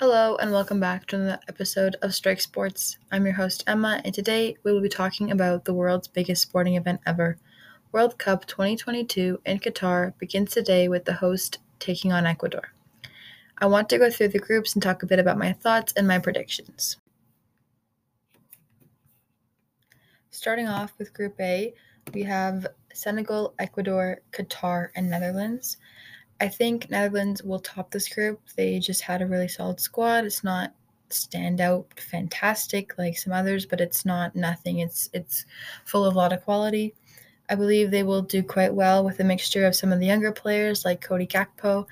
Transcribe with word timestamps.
Hello, 0.00 0.36
and 0.36 0.52
welcome 0.52 0.78
back 0.78 1.06
to 1.06 1.16
another 1.16 1.40
episode 1.48 1.96
of 2.02 2.14
Strike 2.14 2.40
Sports. 2.40 2.98
I'm 3.10 3.24
your 3.24 3.34
host, 3.34 3.64
Emma, 3.66 4.00
and 4.04 4.14
today 4.14 4.56
we 4.62 4.70
will 4.70 4.80
be 4.80 4.88
talking 4.88 5.32
about 5.32 5.64
the 5.64 5.74
world's 5.74 6.06
biggest 6.06 6.42
sporting 6.42 6.76
event 6.76 7.00
ever. 7.04 7.36
World 7.90 8.16
Cup 8.16 8.46
2022 8.46 9.40
in 9.44 9.58
Qatar 9.58 10.16
begins 10.20 10.52
today 10.52 10.86
with 10.86 11.04
the 11.04 11.14
host 11.14 11.58
taking 11.80 12.12
on 12.12 12.26
Ecuador. 12.26 12.72
I 13.58 13.66
want 13.66 13.88
to 13.88 13.98
go 13.98 14.08
through 14.08 14.28
the 14.28 14.38
groups 14.38 14.72
and 14.72 14.80
talk 14.80 15.02
a 15.02 15.06
bit 15.06 15.18
about 15.18 15.36
my 15.36 15.52
thoughts 15.52 15.92
and 15.96 16.06
my 16.06 16.20
predictions. 16.20 16.96
Starting 20.30 20.68
off 20.68 20.92
with 20.96 21.12
Group 21.12 21.34
A, 21.40 21.74
we 22.14 22.22
have 22.22 22.68
Senegal, 22.94 23.52
Ecuador, 23.58 24.20
Qatar, 24.30 24.90
and 24.94 25.10
Netherlands. 25.10 25.76
I 26.40 26.48
think 26.48 26.88
Netherlands 26.90 27.42
will 27.42 27.58
top 27.58 27.90
this 27.90 28.08
group. 28.08 28.40
They 28.56 28.78
just 28.78 29.02
had 29.02 29.22
a 29.22 29.26
really 29.26 29.48
solid 29.48 29.80
squad. 29.80 30.24
It's 30.24 30.44
not 30.44 30.72
standout 31.10 31.86
fantastic 31.98 32.96
like 32.98 33.18
some 33.18 33.32
others, 33.32 33.66
but 33.66 33.80
it's 33.80 34.04
not 34.04 34.36
nothing. 34.36 34.78
It's 34.78 35.10
it's 35.12 35.46
full 35.84 36.04
of 36.04 36.14
a 36.14 36.18
lot 36.18 36.32
of 36.32 36.44
quality. 36.44 36.94
I 37.50 37.54
believe 37.54 37.90
they 37.90 38.02
will 38.02 38.22
do 38.22 38.42
quite 38.42 38.74
well 38.74 39.04
with 39.04 39.20
a 39.20 39.24
mixture 39.24 39.64
of 39.66 39.74
some 39.74 39.90
of 39.90 40.00
the 40.00 40.06
younger 40.06 40.32
players 40.32 40.84
like 40.84 41.00
Cody 41.00 41.26
Gakpo 41.26 41.86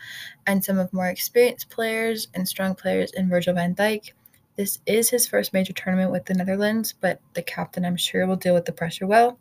and 0.46 0.62
some 0.62 0.78
of 0.78 0.92
more 0.92 1.08
experienced 1.08 1.70
players 1.70 2.28
and 2.34 2.46
strong 2.46 2.74
players 2.74 3.10
in 3.12 3.30
Virgil 3.30 3.54
van 3.54 3.74
Dijk. 3.74 4.12
This 4.56 4.80
is 4.86 5.08
his 5.08 5.26
first 5.26 5.54
major 5.54 5.72
tournament 5.72 6.12
with 6.12 6.26
the 6.26 6.34
Netherlands, 6.34 6.94
but 7.00 7.20
the 7.34 7.42
captain 7.42 7.84
I'm 7.84 7.96
sure 7.96 8.26
will 8.26 8.36
deal 8.36 8.54
with 8.54 8.66
the 8.66 8.72
pressure 8.72 9.06
well. 9.06 9.38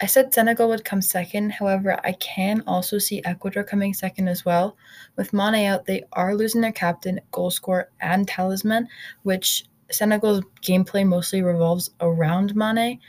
I 0.00 0.06
said 0.06 0.32
Senegal 0.32 0.68
would 0.68 0.84
come 0.84 1.02
second. 1.02 1.50
However, 1.50 1.98
I 2.04 2.12
can 2.12 2.62
also 2.68 2.98
see 2.98 3.20
Ecuador 3.24 3.64
coming 3.64 3.92
second 3.92 4.28
as 4.28 4.44
well. 4.44 4.76
With 5.16 5.32
Mane 5.32 5.66
out, 5.66 5.86
they 5.86 6.04
are 6.12 6.36
losing 6.36 6.60
their 6.60 6.72
captain, 6.72 7.20
goal 7.32 7.50
scorer, 7.50 7.90
and 8.00 8.28
talisman, 8.28 8.86
which 9.24 9.64
Senegal's 9.90 10.44
gameplay 10.62 11.04
mostly 11.04 11.42
revolves 11.42 11.90
around 12.00 12.54
Mane, 12.54 13.00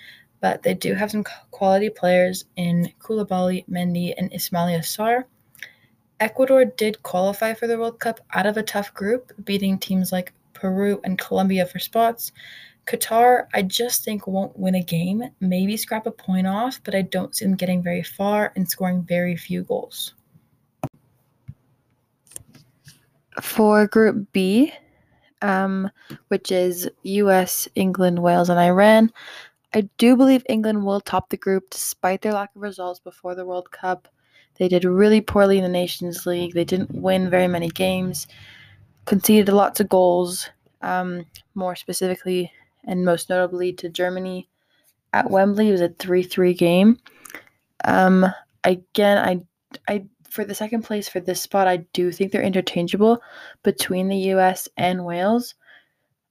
but 0.42 0.64
they 0.64 0.73
do 0.73 0.96
have 0.96 1.12
some 1.12 1.26
quality 1.52 1.90
players 1.90 2.46
in 2.56 2.92
Koulibaly, 3.00 3.68
Mendy, 3.68 4.14
and 4.18 4.31
Ismaila 4.31 4.80
Sarr. 4.80 5.26
Ecuador 6.20 6.66
did 6.66 7.03
qualify 7.03 7.53
for 7.53 7.68
the 7.68 7.78
World 7.78 8.00
Cup 8.00 8.20
out 8.34 8.46
of 8.46 8.58
a 8.58 8.64
tough 8.64 8.94
group, 8.94 9.31
beating 9.46 9.78
teams 9.78 10.12
like 10.12 10.34
Peru 10.53 11.00
and 11.03 11.18
Colombia 11.20 11.66
for 11.66 11.80
spots. 11.80 12.31
Qatar, 12.90 13.45
I 13.54 13.62
just 13.62 14.04
think 14.04 14.26
won't 14.26 14.58
win 14.58 14.73
a 14.73 14.82
game, 14.82 15.23
maybe 15.40 15.78
scrap 15.78 16.08
a 16.08 16.12
point 16.12 16.48
off, 16.48 16.82
but 16.84 16.96
I 16.96 17.04
don't 17.04 17.36
see 17.36 17.46
them 17.46 17.56
getting 17.56 17.84
very 17.84 18.02
far 18.02 18.52
and 18.56 18.68
scoring 18.68 19.04
very 19.04 19.38
few 19.38 19.62
goals. 19.62 20.16
For 23.40 23.86
Group 23.86 24.31
B, 24.34 24.73
um, 25.44 25.92
which 26.30 26.52
is 26.52 26.90
US, 27.04 27.68
England, 27.76 28.23
Wales, 28.23 28.50
and 28.50 28.59
Iran, 28.59 29.14
I 29.76 29.81
do 30.00 30.16
believe 30.16 30.44
England 30.50 30.84
will 30.84 31.00
top 31.00 31.30
the 31.30 31.38
group 31.38 31.70
despite 31.70 32.24
their 32.24 32.34
lack 32.34 32.56
of 32.56 32.64
results 32.64 33.00
before 33.00 33.36
the 33.36 33.46
World 33.46 33.70
Cup. 33.70 34.08
They 34.58 34.68
did 34.68 34.84
really 34.84 35.22
poorly 35.22 35.58
in 35.58 35.64
the 35.64 35.70
Nations 35.70 36.26
League. 36.26 36.56
They 36.56 36.66
didn't 36.66 36.92
win 36.92 37.30
very 37.30 37.48
many 37.48 37.70
games, 37.70 38.26
conceded 39.06 39.53
lots 39.53 39.80
of 39.80 39.90
goals. 39.90 40.50
Um, 40.81 41.28
more 41.53 41.76
specifically, 41.76 42.52
and 42.85 43.05
most 43.05 43.30
notably 43.30 43.73
to 43.73 43.89
Germany 43.89 44.49
at 45.13 45.30
Wembley. 45.30 45.69
It 45.69 45.73
was 45.73 45.81
a 45.81 45.89
3 45.89 46.23
3 46.23 46.53
game. 46.53 46.99
Um, 47.85 48.25
again, 48.63 49.17
I, 49.17 49.94
I, 49.94 50.05
for 50.30 50.45
the 50.45 50.55
second 50.55 50.83
place 50.83 51.09
for 51.09 51.19
this 51.19 51.41
spot, 51.41 51.67
I 51.67 51.77
do 51.94 52.11
think 52.11 52.31
they're 52.31 52.41
interchangeable 52.41 53.22
between 53.63 54.07
the 54.07 54.17
US 54.33 54.67
and 54.77 55.05
Wales. 55.05 55.55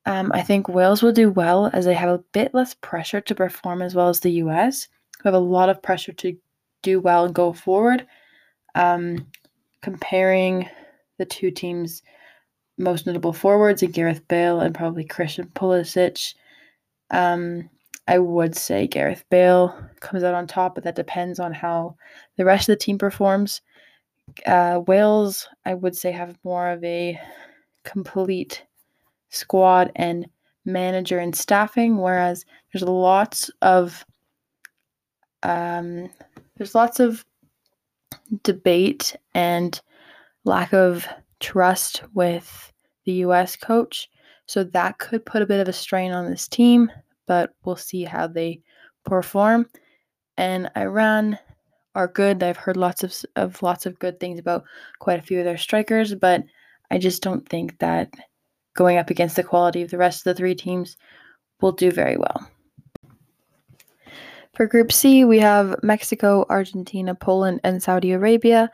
Um, 0.06 0.30
I 0.32 0.42
think 0.42 0.68
Wales 0.68 1.02
will 1.02 1.12
do 1.12 1.30
well 1.30 1.70
as 1.72 1.84
they 1.84 1.94
have 1.94 2.08
a 2.08 2.24
bit 2.32 2.54
less 2.54 2.74
pressure 2.74 3.20
to 3.20 3.34
perform 3.34 3.82
as 3.82 3.94
well 3.94 4.08
as 4.08 4.20
the 4.20 4.32
US, 4.32 4.88
who 5.18 5.28
have 5.28 5.34
a 5.34 5.38
lot 5.38 5.68
of 5.68 5.82
pressure 5.82 6.12
to 6.12 6.36
do 6.82 7.00
well 7.00 7.24
and 7.24 7.34
go 7.34 7.52
forward. 7.52 8.06
Um, 8.74 9.26
comparing 9.82 10.68
the 11.18 11.24
two 11.24 11.50
teams' 11.50 12.02
most 12.78 13.06
notable 13.06 13.32
forwards 13.32 13.82
in 13.82 13.90
Gareth 13.90 14.26
Bale 14.28 14.60
and 14.60 14.74
probably 14.74 15.04
Christian 15.04 15.46
Pulisic. 15.54 16.34
Um, 17.10 17.68
I 18.06 18.18
would 18.18 18.56
say 18.56 18.86
Gareth 18.86 19.24
Bale 19.30 19.74
comes 20.00 20.24
out 20.24 20.34
on 20.34 20.46
top, 20.46 20.74
but 20.74 20.84
that 20.84 20.96
depends 20.96 21.38
on 21.38 21.52
how 21.52 21.96
the 22.36 22.44
rest 22.44 22.68
of 22.68 22.72
the 22.72 22.84
team 22.84 22.98
performs. 22.98 23.60
Uh, 24.46 24.80
Wales, 24.86 25.48
I 25.64 25.74
would 25.74 25.96
say, 25.96 26.10
have 26.12 26.38
more 26.44 26.68
of 26.68 26.82
a 26.84 27.20
complete 27.84 28.64
squad 29.30 29.92
and 29.96 30.26
manager 30.64 31.18
and 31.18 31.34
staffing, 31.34 31.98
whereas 31.98 32.44
there's 32.72 32.82
lots 32.82 33.50
of 33.62 34.04
um, 35.42 36.10
there's 36.56 36.74
lots 36.74 37.00
of 37.00 37.24
debate 38.42 39.16
and 39.34 39.80
lack 40.44 40.72
of 40.72 41.06
trust 41.40 42.02
with 42.14 42.72
the 43.04 43.12
US 43.24 43.56
coach. 43.56 44.10
So 44.46 44.64
that 44.64 44.98
could 44.98 45.26
put 45.26 45.42
a 45.42 45.46
bit 45.46 45.60
of 45.60 45.68
a 45.68 45.72
strain 45.72 46.12
on 46.12 46.30
this 46.30 46.48
team, 46.48 46.90
but 47.26 47.54
we'll 47.64 47.76
see 47.76 48.04
how 48.04 48.26
they 48.26 48.60
perform. 49.04 49.68
And 50.36 50.70
Iran 50.76 51.38
are 51.94 52.08
good. 52.08 52.42
I've 52.42 52.56
heard 52.56 52.76
lots 52.76 53.02
of, 53.02 53.14
of 53.36 53.62
lots 53.62 53.84
of 53.86 53.98
good 53.98 54.20
things 54.20 54.38
about 54.38 54.64
quite 55.00 55.18
a 55.18 55.22
few 55.22 55.38
of 55.38 55.44
their 55.44 55.58
strikers, 55.58 56.14
but 56.14 56.44
I 56.90 56.98
just 56.98 57.22
don't 57.22 57.46
think 57.48 57.78
that 57.78 58.12
going 58.74 58.98
up 58.98 59.10
against 59.10 59.36
the 59.36 59.42
quality 59.42 59.82
of 59.82 59.90
the 59.90 59.98
rest 59.98 60.20
of 60.20 60.24
the 60.24 60.38
three 60.38 60.54
teams 60.54 60.96
will 61.60 61.72
do 61.72 61.90
very 61.90 62.16
well. 62.16 62.48
For 64.54 64.66
Group 64.66 64.92
C, 64.92 65.24
we 65.24 65.38
have 65.38 65.76
Mexico, 65.82 66.46
Argentina, 66.48 67.14
Poland, 67.14 67.60
and 67.64 67.82
Saudi 67.82 68.12
Arabia. 68.12 68.70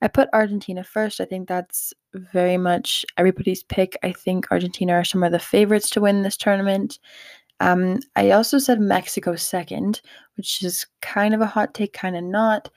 I 0.00 0.08
put 0.08 0.28
Argentina 0.32 0.84
first. 0.84 1.20
I 1.20 1.24
think 1.24 1.48
that's 1.48 1.92
very 2.14 2.56
much 2.56 3.04
everybody's 3.16 3.62
pick. 3.62 3.96
I 4.02 4.12
think 4.12 4.46
Argentina 4.50 4.94
are 4.94 5.04
some 5.04 5.22
of 5.22 5.32
the 5.32 5.38
favorites 5.38 5.90
to 5.90 6.00
win 6.00 6.22
this 6.22 6.36
tournament. 6.36 6.98
Um, 7.60 7.98
I 8.16 8.30
also 8.30 8.58
said 8.58 8.80
Mexico 8.80 9.36
second, 9.36 10.00
which 10.36 10.62
is 10.62 10.86
kind 11.02 11.34
of 11.34 11.40
a 11.40 11.46
hot 11.46 11.74
take, 11.74 11.92
kind 11.92 12.16
of 12.16 12.24
not. 12.24 12.70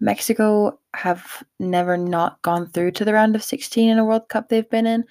Mexico 0.00 0.78
have 0.94 1.42
never 1.58 1.96
not 1.96 2.40
gone 2.42 2.68
through 2.68 2.92
to 2.92 3.04
the 3.04 3.12
round 3.12 3.34
of 3.34 3.42
16 3.42 3.88
in 3.88 3.98
a 3.98 4.04
World 4.04 4.28
Cup 4.28 4.48
they've 4.48 4.68
been 4.70 4.86
in, 4.86 5.04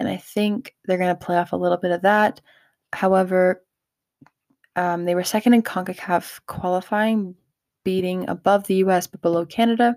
and 0.00 0.08
I 0.08 0.16
think 0.16 0.74
they're 0.84 0.98
going 0.98 1.14
to 1.14 1.24
play 1.24 1.36
off 1.36 1.52
a 1.52 1.56
little 1.56 1.76
bit 1.76 1.92
of 1.92 2.02
that. 2.02 2.40
However, 2.92 3.62
um, 4.76 5.04
they 5.04 5.14
were 5.14 5.24
second 5.24 5.54
in 5.54 5.62
CONCACAF 5.62 6.40
qualifying, 6.46 7.36
beating 7.84 8.28
above 8.28 8.66
the 8.66 8.76
US 8.76 9.06
but 9.06 9.20
below 9.20 9.46
Canada. 9.46 9.96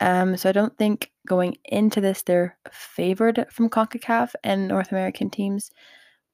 Um, 0.00 0.36
so 0.36 0.48
I 0.48 0.52
don't 0.52 0.76
think 0.76 1.10
going 1.26 1.56
into 1.64 2.00
this 2.00 2.22
they're 2.22 2.56
favored 2.70 3.46
from 3.50 3.70
CONCACAF 3.70 4.34
and 4.44 4.68
North 4.68 4.92
American 4.92 5.30
teams, 5.30 5.70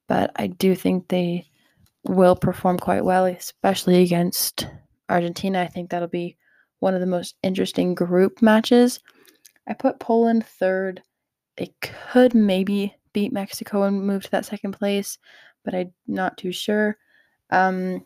but 0.08 0.32
I 0.36 0.48
do 0.48 0.74
think 0.74 1.08
they 1.08 1.46
will 2.04 2.34
perform 2.34 2.78
quite 2.78 3.04
well, 3.04 3.26
especially 3.26 4.02
against 4.02 4.66
Argentina. 5.08 5.60
I 5.62 5.68
think 5.68 5.90
that'll 5.90 6.08
be 6.08 6.36
one 6.80 6.94
of 6.94 7.00
the 7.00 7.06
most 7.06 7.36
interesting 7.42 7.94
group 7.94 8.42
matches. 8.42 8.98
I 9.68 9.74
put 9.74 10.00
Poland 10.00 10.44
third. 10.44 11.02
They 11.56 11.72
could 11.80 12.34
maybe 12.34 12.94
beat 13.12 13.32
Mexico 13.32 13.84
and 13.84 14.04
move 14.04 14.24
to 14.24 14.30
that 14.32 14.46
second 14.46 14.72
place, 14.72 15.18
but 15.64 15.74
I'm 15.74 15.92
not 16.08 16.36
too 16.36 16.50
sure. 16.50 16.96
Um, 17.50 18.04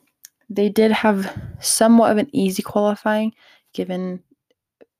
they 0.50 0.68
did 0.68 0.92
have 0.92 1.34
somewhat 1.60 2.12
of 2.12 2.18
an 2.18 2.28
easy 2.32 2.62
qualifying 2.62 3.32
given 3.72 4.22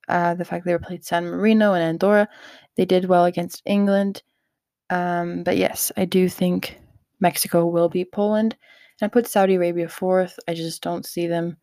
uh, 0.09 0.34
the 0.34 0.44
fact 0.44 0.65
they 0.65 0.72
were 0.72 0.78
played 0.78 1.05
San 1.05 1.25
Marino 1.25 1.75
and 1.75 1.83
Andorra. 1.83 2.28
They 2.77 2.84
did 2.84 3.06
well 3.06 3.25
against 3.25 3.62
England. 3.65 4.22
Um, 4.91 5.43
but 5.43 5.57
yes, 5.57 5.91
I 5.97 6.04
do 6.04 6.28
think 6.28 6.78
Mexico 7.21 7.66
will 7.66 7.89
beat 7.89 8.13
Poland. 8.13 8.57
And 9.01 9.07
I 9.07 9.13
put 9.13 9.27
Saudi 9.27 9.54
Arabia 9.54 9.89
fourth. 9.89 10.39
I 10.48 10.54
just 10.54 10.83
don't 10.83 11.04
see 11.04 11.27
them 11.27 11.57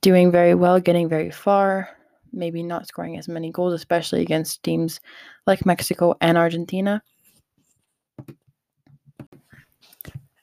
doing 0.00 0.30
very 0.30 0.54
well, 0.54 0.80
getting 0.80 1.08
very 1.08 1.30
far, 1.30 1.88
maybe 2.32 2.62
not 2.62 2.86
scoring 2.86 3.18
as 3.18 3.28
many 3.28 3.50
goals, 3.50 3.74
especially 3.74 4.22
against 4.22 4.62
teams 4.62 5.00
like 5.46 5.66
Mexico 5.66 6.14
and 6.20 6.38
Argentina. 6.38 7.02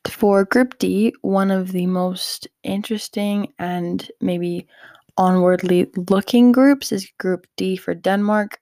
For 0.08 0.44
Group 0.44 0.78
D, 0.80 1.14
one 1.22 1.50
of 1.50 1.72
the 1.72 1.86
most 1.86 2.48
interesting 2.64 3.54
and 3.58 4.12
maybe 4.20 4.68
onwardly 5.20 5.88
looking 6.10 6.52
groups 6.52 6.92
is 6.92 7.12
Group 7.20 7.46
D 7.58 7.76
for 7.76 7.94
Denmark. 7.94 8.58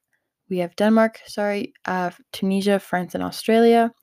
We 0.50 0.58
have 0.58 0.76
Denmark, 0.76 1.20
sorry, 1.28 1.74
uh, 1.86 2.12
Tunisia, 2.34 2.80
France, 2.80 3.14
and 3.16 3.24
Australia. 3.24 3.94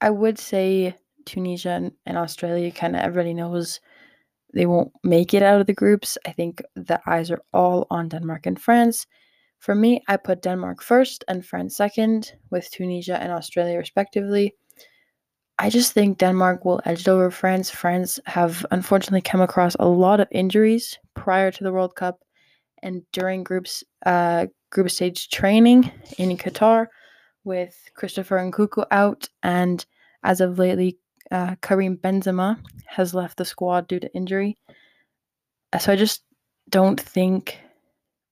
I 0.00 0.10
would 0.10 0.38
say 0.38 0.94
Tunisia 1.24 1.70
and, 1.70 1.92
and 2.04 2.18
Australia 2.18 2.70
kind 2.72 2.96
of 2.96 3.02
everybody 3.02 3.32
knows 3.32 3.80
they 4.54 4.66
won't 4.66 4.92
make 5.04 5.34
it 5.34 5.42
out 5.42 5.60
of 5.60 5.66
the 5.66 5.74
groups. 5.74 6.18
I 6.26 6.32
think 6.32 6.62
the 6.74 7.00
eyes 7.06 7.30
are 7.30 7.42
all 7.52 7.86
on 7.90 8.08
Denmark 8.08 8.46
and 8.46 8.60
France. 8.60 9.06
For 9.60 9.74
me, 9.74 10.02
I 10.08 10.16
put 10.16 10.42
Denmark 10.42 10.82
first 10.82 11.24
and 11.28 11.44
France 11.44 11.76
second, 11.76 12.32
with 12.50 12.70
Tunisia 12.70 13.20
and 13.22 13.30
Australia 13.30 13.78
respectively. 13.78 14.54
I 15.58 15.70
just 15.70 15.92
think 15.92 16.18
Denmark 16.18 16.64
will 16.64 16.80
edge 16.84 17.08
over 17.08 17.30
France. 17.30 17.70
France 17.70 18.20
have 18.26 18.64
unfortunately 18.70 19.22
come 19.22 19.40
across 19.40 19.74
a 19.80 19.88
lot 19.88 20.20
of 20.20 20.28
injuries 20.30 20.98
prior 21.14 21.50
to 21.50 21.64
the 21.64 21.72
World 21.72 21.96
Cup 21.96 22.20
and 22.82 23.02
during 23.12 23.42
groups 23.42 23.82
uh, 24.06 24.46
group 24.70 24.90
stage 24.90 25.30
training 25.30 25.90
in 26.18 26.36
Qatar, 26.36 26.86
with 27.44 27.90
Christopher 27.94 28.38
Nkunku 28.38 28.84
out, 28.90 29.28
and 29.42 29.84
as 30.22 30.40
of 30.40 30.58
lately, 30.58 30.98
uh, 31.30 31.56
Karim 31.62 31.96
Benzema 31.96 32.58
has 32.86 33.14
left 33.14 33.38
the 33.38 33.44
squad 33.44 33.88
due 33.88 33.98
to 33.98 34.14
injury. 34.14 34.56
So 35.80 35.92
I 35.92 35.96
just 35.96 36.22
don't 36.68 37.00
think 37.00 37.58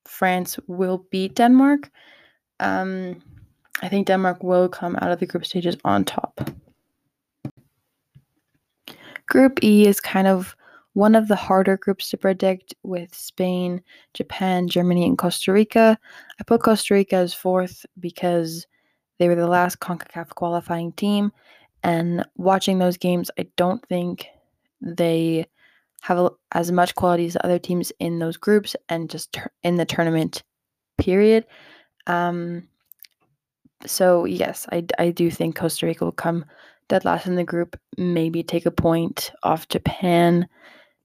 France 0.05 0.59
will 0.67 1.07
beat 1.11 1.35
Denmark. 1.35 1.91
Um, 2.61 3.23
I 3.83 3.89
think 3.89 4.07
Denmark 4.07 4.43
will 4.43 4.69
come 4.69 4.97
out 4.97 5.11
of 5.11 5.19
the 5.19 5.27
group 5.27 5.45
stages 5.45 5.77
on 5.85 6.05
top. 6.05 6.51
Group 9.29 9.63
E 9.63 9.87
is 9.87 10.01
kind 10.01 10.27
of 10.27 10.57
one 10.95 11.15
of 11.15 11.29
the 11.29 11.37
harder 11.37 11.77
groups 11.77 12.09
to 12.09 12.17
predict 12.17 12.75
with 12.83 13.15
Spain, 13.15 13.83
Japan, 14.15 14.67
Germany, 14.67 15.05
and 15.05 15.19
Costa 15.19 15.53
Rica. 15.53 15.99
I 16.41 16.45
put 16.45 16.63
Costa 16.63 16.95
Rica 16.95 17.17
as 17.17 17.35
fourth 17.35 17.85
because 18.01 18.67
they 19.19 19.29
were 19.29 19.35
the 19.35 19.47
last 19.47 19.81
CONCACAF 19.81 20.31
qualifying 20.31 20.93
team. 20.93 21.33
And 21.83 22.25
watching 22.37 22.79
those 22.79 22.97
games, 22.97 23.31
I 23.39 23.47
don't 23.57 23.87
think 23.87 24.27
they 24.81 25.47
have 26.01 26.31
as 26.53 26.73
much 26.73 26.95
quality 26.95 27.27
as 27.27 27.35
the 27.35 27.45
other 27.45 27.59
teams 27.59 27.93
in 27.99 28.19
those 28.19 28.37
groups 28.37 28.75
and 28.89 29.11
just 29.11 29.37
in 29.63 29.77
the 29.77 29.85
tournament 29.85 30.43
period. 30.99 31.45
Um, 32.07 32.69
so, 33.85 34.25
yes, 34.25 34.67
I, 34.73 34.87
I 34.99 35.11
do 35.11 35.31
think 35.31 35.57
Costa 35.57 35.87
Rica 35.87 36.05
will 36.05 36.13
come 36.13 36.47
dead 36.89 37.05
last 37.05 37.27
in 37.27 37.37
the 37.37 37.45
group, 37.45 37.79
maybe 37.97 38.43
take 38.43 38.67
a 38.67 38.71
point 38.71 39.33
off 39.43 39.69
Japan, 39.69 40.49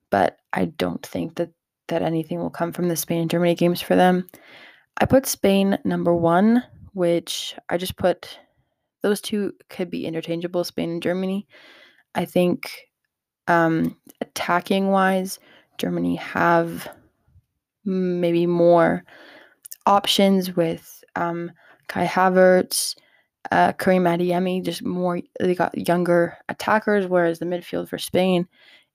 but 0.09 0.37
I 0.53 0.65
don't 0.65 1.05
think 1.05 1.35
that, 1.35 1.49
that 1.87 2.01
anything 2.01 2.39
will 2.39 2.49
come 2.49 2.71
from 2.71 2.87
the 2.87 2.95
Spain 2.95 3.21
and 3.21 3.29
Germany 3.29 3.55
games 3.55 3.81
for 3.81 3.95
them. 3.95 4.27
I 4.99 5.05
put 5.05 5.25
Spain 5.25 5.77
number 5.83 6.13
one, 6.13 6.63
which 6.93 7.55
I 7.69 7.77
just 7.77 7.97
put 7.97 8.37
those 9.01 9.21
two 9.21 9.53
could 9.69 9.89
be 9.89 10.05
interchangeable, 10.05 10.63
Spain 10.63 10.91
and 10.91 11.03
Germany. 11.03 11.47
I 12.13 12.25
think 12.25 12.71
um, 13.47 13.97
attacking 14.19 14.89
wise, 14.89 15.39
Germany 15.77 16.15
have 16.15 16.87
maybe 17.83 18.45
more 18.45 19.03
options 19.87 20.55
with 20.55 21.03
um, 21.15 21.51
Kai 21.87 22.05
Havertz, 22.05 22.95
uh, 23.49 23.73
Karim 23.73 24.03
Adeyemi, 24.03 24.63
just 24.63 24.83
more, 24.83 25.19
they 25.39 25.55
got 25.55 25.87
younger 25.87 26.37
attackers, 26.49 27.07
whereas 27.07 27.39
the 27.39 27.45
midfield 27.45 27.89
for 27.89 27.97
Spain 27.97 28.47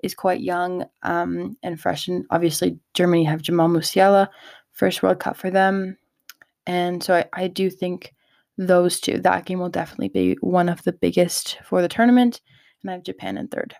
is 0.03 0.15
quite 0.15 0.41
young 0.41 0.85
um, 1.03 1.57
and 1.63 1.81
fresh. 1.81 2.07
And 2.07 2.25
obviously, 2.31 2.79
Germany 2.95 3.25
have 3.25 3.43
Jamal 3.43 3.69
Musiala, 3.69 4.29
first 4.73 5.03
World 5.03 5.19
Cup 5.19 5.37
for 5.37 5.51
them. 5.51 5.97
And 6.67 7.03
so 7.03 7.15
I, 7.15 7.25
I 7.33 7.49
do 7.49 7.71
think 7.71 8.15
those 8.59 9.01
two, 9.01 9.19
that 9.19 9.45
game 9.47 9.59
will 9.59 9.69
definitely 9.69 10.09
be 10.09 10.37
one 10.41 10.69
of 10.69 10.83
the 10.85 10.93
biggest 10.93 11.59
for 11.65 11.83
the 11.83 11.89
tournament. 11.89 12.41
And 12.83 12.91
I 12.91 12.95
have 12.95 13.03
Japan 13.03 13.39
in 13.39 13.49
third. 13.49 13.75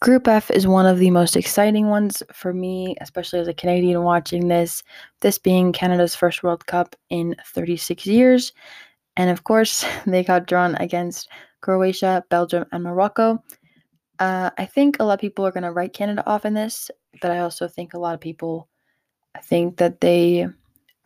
Group 0.00 0.28
F 0.28 0.50
is 0.50 0.66
one 0.66 0.84
of 0.84 0.98
the 0.98 1.10
most 1.10 1.36
exciting 1.36 1.88
ones 1.88 2.22
for 2.30 2.52
me, 2.52 2.96
especially 3.00 3.38
as 3.38 3.48
a 3.48 3.54
Canadian 3.54 4.02
watching 4.02 4.48
this, 4.48 4.82
this 5.22 5.38
being 5.38 5.72
Canada's 5.72 6.14
first 6.14 6.42
World 6.42 6.66
Cup 6.66 6.94
in 7.08 7.34
36 7.46 8.06
years. 8.06 8.52
And 9.16 9.30
of 9.30 9.44
course, 9.44 9.86
they 10.06 10.22
got 10.22 10.46
drawn 10.46 10.74
against 10.74 11.30
Croatia, 11.62 12.22
Belgium, 12.28 12.66
and 12.72 12.84
Morocco. 12.84 13.42
Uh, 14.18 14.50
I 14.58 14.66
think 14.66 14.96
a 14.98 15.04
lot 15.04 15.14
of 15.14 15.20
people 15.20 15.46
are 15.46 15.52
going 15.52 15.64
to 15.64 15.72
write 15.72 15.94
Canada 15.94 16.22
off 16.26 16.44
in 16.44 16.52
this, 16.52 16.90
but 17.22 17.30
I 17.30 17.40
also 17.40 17.66
think 17.66 17.94
a 17.94 17.98
lot 17.98 18.14
of 18.14 18.20
people 18.20 18.68
think 19.44 19.78
that 19.78 20.02
they 20.02 20.46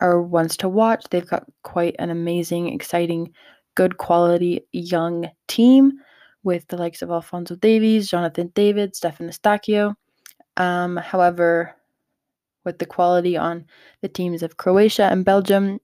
are 0.01 0.21
ones 0.21 0.57
to 0.57 0.69
watch. 0.69 1.05
They've 1.09 1.27
got 1.27 1.45
quite 1.63 1.95
an 1.97 2.09
amazing, 2.09 2.73
exciting, 2.73 3.33
good 3.75 3.97
quality 3.97 4.65
young 4.73 5.29
team 5.47 5.93
with 6.43 6.67
the 6.67 6.77
likes 6.77 7.01
of 7.01 7.11
Alfonso 7.11 7.55
Davies, 7.55 8.09
Jonathan 8.09 8.51
David, 8.55 8.95
Stephen 8.95 9.27
Eustaquio. 9.27 9.95
Um, 10.57 10.97
however, 10.97 11.75
with 12.63 12.79
the 12.79 12.85
quality 12.85 13.37
on 13.37 13.65
the 14.01 14.09
teams 14.09 14.43
of 14.43 14.57
Croatia 14.57 15.03
and 15.03 15.25
Belgium, 15.25 15.79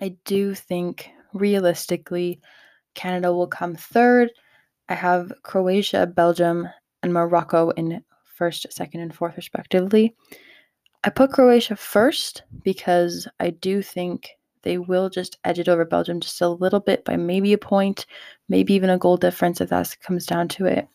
I 0.00 0.16
do 0.24 0.54
think 0.54 1.10
realistically 1.32 2.40
Canada 2.94 3.32
will 3.32 3.46
come 3.46 3.74
third. 3.74 4.30
I 4.88 4.94
have 4.94 5.32
Croatia, 5.42 6.06
Belgium, 6.06 6.68
and 7.02 7.12
Morocco 7.12 7.70
in 7.70 8.02
first, 8.24 8.66
second, 8.72 9.00
and 9.00 9.14
fourth, 9.14 9.36
respectively. 9.36 10.14
I 11.04 11.10
put 11.10 11.32
Croatia 11.32 11.76
first 11.76 12.42
because 12.62 13.26
I 13.38 13.50
do 13.50 13.82
think 13.82 14.30
they 14.62 14.78
will 14.78 15.08
just 15.08 15.38
edge 15.44 15.58
it 15.58 15.68
over 15.68 15.84
Belgium 15.84 16.20
just 16.20 16.40
a 16.40 16.48
little 16.48 16.80
bit 16.80 17.04
by 17.04 17.16
maybe 17.16 17.52
a 17.52 17.58
point, 17.58 18.06
maybe 18.48 18.74
even 18.74 18.90
a 18.90 18.98
goal 18.98 19.16
difference 19.16 19.60
if 19.60 19.70
that 19.70 19.96
comes 20.02 20.26
down 20.26 20.48
to 20.48 20.66
it. 20.66 20.88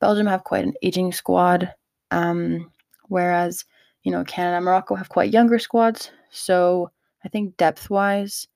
Belgium 0.00 0.26
have 0.26 0.44
quite 0.44 0.64
an 0.64 0.74
aging 0.82 1.12
squad, 1.12 1.72
um, 2.10 2.70
whereas 3.08 3.64
you 4.02 4.12
know 4.12 4.24
Canada 4.24 4.56
and 4.56 4.64
Morocco 4.64 4.94
have 4.94 5.08
quite 5.08 5.32
younger 5.32 5.58
squads. 5.58 6.10
So 6.30 6.90
I 7.24 7.28
think 7.28 7.56
depth 7.56 7.90
wise, 7.90 8.46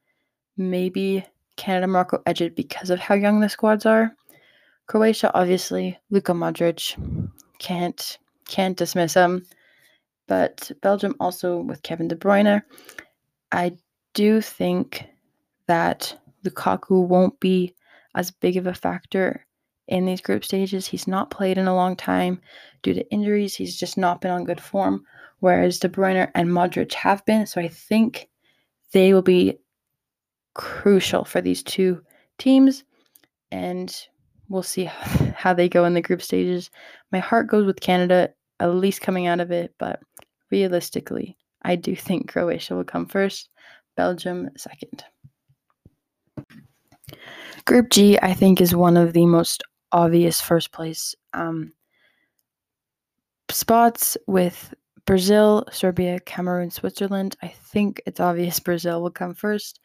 maybe 0.56 1.24
Canada 1.56 1.86
Morocco 1.86 2.22
edge 2.26 2.42
it 2.42 2.56
because 2.56 2.90
of 2.90 2.98
how 2.98 3.14
young 3.14 3.40
the 3.40 3.48
squads 3.48 3.86
are. 3.86 4.14
Croatia, 4.86 5.30
obviously, 5.34 5.98
Luka 6.10 6.32
Modric 6.32 6.96
can't 7.58 8.18
can't 8.48 8.76
dismiss 8.76 9.14
him, 9.14 9.46
but 10.26 10.70
Belgium 10.82 11.14
also 11.20 11.60
with 11.60 11.82
Kevin 11.82 12.08
De 12.08 12.16
Bruyne. 12.16 12.62
I 13.52 13.76
do 14.14 14.40
think 14.40 15.06
that 15.66 16.16
Lukaku 16.44 17.06
won't 17.06 17.38
be 17.40 17.74
as 18.14 18.30
big 18.30 18.56
of 18.56 18.66
a 18.66 18.74
factor 18.74 19.46
in 19.88 20.06
these 20.06 20.20
group 20.20 20.44
stages. 20.44 20.86
He's 20.86 21.06
not 21.06 21.30
played 21.30 21.58
in 21.58 21.66
a 21.66 21.74
long 21.74 21.96
time 21.96 22.40
due 22.82 22.94
to 22.94 23.10
injuries. 23.10 23.54
He's 23.54 23.78
just 23.78 23.98
not 23.98 24.20
been 24.20 24.30
on 24.30 24.44
good 24.44 24.60
form, 24.60 25.04
whereas 25.40 25.78
De 25.78 25.88
Bruyne 25.88 26.30
and 26.34 26.48
Modric 26.48 26.92
have 26.94 27.24
been. 27.26 27.46
So 27.46 27.60
I 27.60 27.68
think 27.68 28.28
they 28.92 29.12
will 29.12 29.22
be 29.22 29.58
crucial 30.54 31.24
for 31.24 31.40
these 31.40 31.62
two 31.62 32.02
teams, 32.38 32.84
and 33.50 33.94
we'll 34.48 34.62
see 34.62 34.84
how 35.34 35.52
they 35.52 35.68
go 35.68 35.84
in 35.84 35.94
the 35.94 36.00
group 36.00 36.22
stages. 36.22 36.70
My 37.12 37.18
heart 37.18 37.48
goes 37.48 37.66
with 37.66 37.80
Canada, 37.80 38.30
at 38.58 38.74
least 38.74 39.00
coming 39.00 39.26
out 39.26 39.40
of 39.40 39.50
it, 39.50 39.74
but 39.78 40.00
realistically, 40.50 41.36
I 41.62 41.76
do 41.76 41.94
think 41.94 42.30
Croatia 42.30 42.74
will 42.74 42.84
come 42.84 43.06
first. 43.06 43.48
Belgium 43.96 44.50
second. 44.56 45.04
Group 47.64 47.90
G, 47.90 48.18
I 48.20 48.32
think, 48.34 48.60
is 48.60 48.74
one 48.74 48.96
of 48.96 49.12
the 49.12 49.26
most 49.26 49.62
obvious 49.92 50.40
first 50.40 50.72
place 50.72 51.14
um, 51.34 51.72
spots 53.50 54.16
with 54.26 54.72
Brazil, 55.06 55.64
Serbia, 55.72 56.20
Cameroon, 56.20 56.70
Switzerland. 56.70 57.36
I 57.42 57.48
think 57.48 58.00
it's 58.06 58.20
obvious 58.20 58.60
Brazil 58.60 59.02
will 59.02 59.10
come 59.10 59.34
first. 59.34 59.80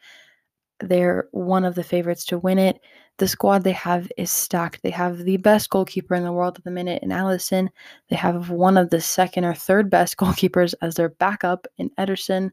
They're 0.80 1.28
one 1.32 1.64
of 1.64 1.74
the 1.74 1.82
favorites 1.82 2.24
to 2.26 2.38
win 2.38 2.58
it. 2.58 2.80
The 3.18 3.26
squad 3.26 3.64
they 3.64 3.72
have 3.72 4.10
is 4.18 4.30
stacked. 4.30 4.82
They 4.82 4.90
have 4.90 5.18
the 5.18 5.38
best 5.38 5.70
goalkeeper 5.70 6.14
in 6.14 6.22
the 6.22 6.32
world 6.32 6.58
at 6.58 6.64
the 6.64 6.70
minute 6.70 7.02
in 7.02 7.08
Alisson. 7.08 7.68
They 8.10 8.16
have 8.16 8.50
one 8.50 8.76
of 8.76 8.90
the 8.90 9.00
second 9.00 9.44
or 9.46 9.54
third 9.54 9.88
best 9.88 10.16
goalkeepers 10.18 10.74
as 10.82 10.94
their 10.94 11.08
backup 11.08 11.66
in 11.78 11.90
Ederson 11.98 12.50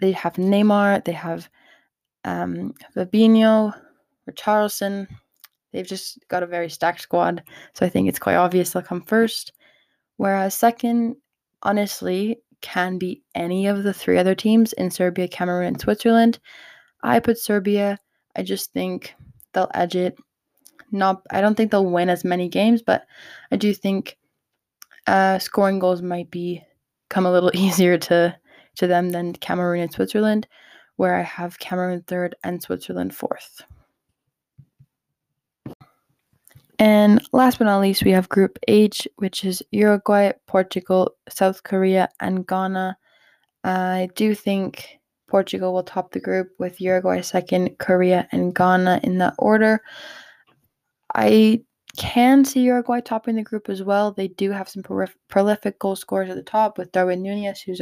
they 0.00 0.12
have 0.12 0.34
Neymar, 0.34 1.04
they 1.04 1.12
have 1.12 1.48
um, 2.24 2.74
Fabinho, 2.94 3.72
Richarlison. 4.28 5.06
They've 5.72 5.86
just 5.86 6.18
got 6.28 6.42
a 6.42 6.46
very 6.46 6.68
stacked 6.68 7.00
squad, 7.00 7.42
so 7.74 7.84
I 7.84 7.88
think 7.88 8.08
it's 8.08 8.18
quite 8.18 8.36
obvious 8.36 8.72
they'll 8.72 8.82
come 8.82 9.02
first. 9.02 9.52
Whereas 10.16 10.54
second, 10.54 11.16
honestly, 11.62 12.40
can 12.62 12.98
be 12.98 13.22
any 13.34 13.66
of 13.66 13.82
the 13.82 13.92
three 13.92 14.18
other 14.18 14.34
teams 14.34 14.72
in 14.74 14.90
Serbia, 14.90 15.28
Cameroon, 15.28 15.68
and 15.68 15.80
Switzerland. 15.80 16.38
I 17.02 17.20
put 17.20 17.38
Serbia. 17.38 17.98
I 18.34 18.42
just 18.42 18.72
think 18.72 19.14
they'll 19.52 19.70
edge 19.74 19.96
it. 19.96 20.16
Not, 20.90 21.22
I 21.30 21.40
don't 21.40 21.54
think 21.54 21.70
they'll 21.70 21.90
win 21.90 22.08
as 22.08 22.24
many 22.24 22.48
games, 22.48 22.82
but 22.82 23.06
I 23.50 23.56
do 23.56 23.74
think 23.74 24.16
uh, 25.06 25.38
scoring 25.38 25.78
goals 25.78 26.02
might 26.02 26.30
be 26.30 26.62
come 27.10 27.26
a 27.26 27.32
little 27.32 27.50
easier 27.54 27.98
to 27.98 28.36
to 28.76 28.86
them 28.86 29.10
than 29.10 29.32
Cameroon 29.34 29.82
and 29.82 29.92
Switzerland, 29.92 30.46
where 30.96 31.14
I 31.14 31.22
have 31.22 31.58
Cameroon 31.58 32.02
third 32.02 32.34
and 32.44 32.62
Switzerland 32.62 33.14
fourth. 33.14 33.62
And 36.78 37.26
last 37.32 37.58
but 37.58 37.64
not 37.64 37.80
least, 37.80 38.04
we 38.04 38.10
have 38.10 38.28
Group 38.28 38.58
H, 38.68 39.08
which 39.16 39.44
is 39.44 39.62
Uruguay, 39.70 40.32
Portugal, 40.46 41.14
South 41.28 41.62
Korea, 41.62 42.08
and 42.20 42.46
Ghana. 42.46 42.96
I 43.64 44.10
do 44.14 44.34
think 44.34 44.98
Portugal 45.26 45.72
will 45.72 45.82
top 45.82 46.12
the 46.12 46.20
group 46.20 46.50
with 46.58 46.80
Uruguay 46.80 47.22
second, 47.22 47.78
Korea, 47.78 48.28
and 48.30 48.54
Ghana 48.54 49.00
in 49.02 49.18
that 49.18 49.34
order. 49.38 49.80
I 51.14 51.62
can 51.96 52.44
see 52.44 52.60
Uruguay 52.60 53.00
topping 53.00 53.36
the 53.36 53.42
group 53.42 53.70
as 53.70 53.82
well. 53.82 54.12
They 54.12 54.28
do 54.28 54.50
have 54.50 54.68
some 54.68 54.82
prolific 55.28 55.78
goal 55.78 55.96
scorers 55.96 56.28
at 56.28 56.36
the 56.36 56.42
top 56.42 56.76
with 56.76 56.92
Darwin 56.92 57.22
Nunez, 57.22 57.62
who's 57.62 57.80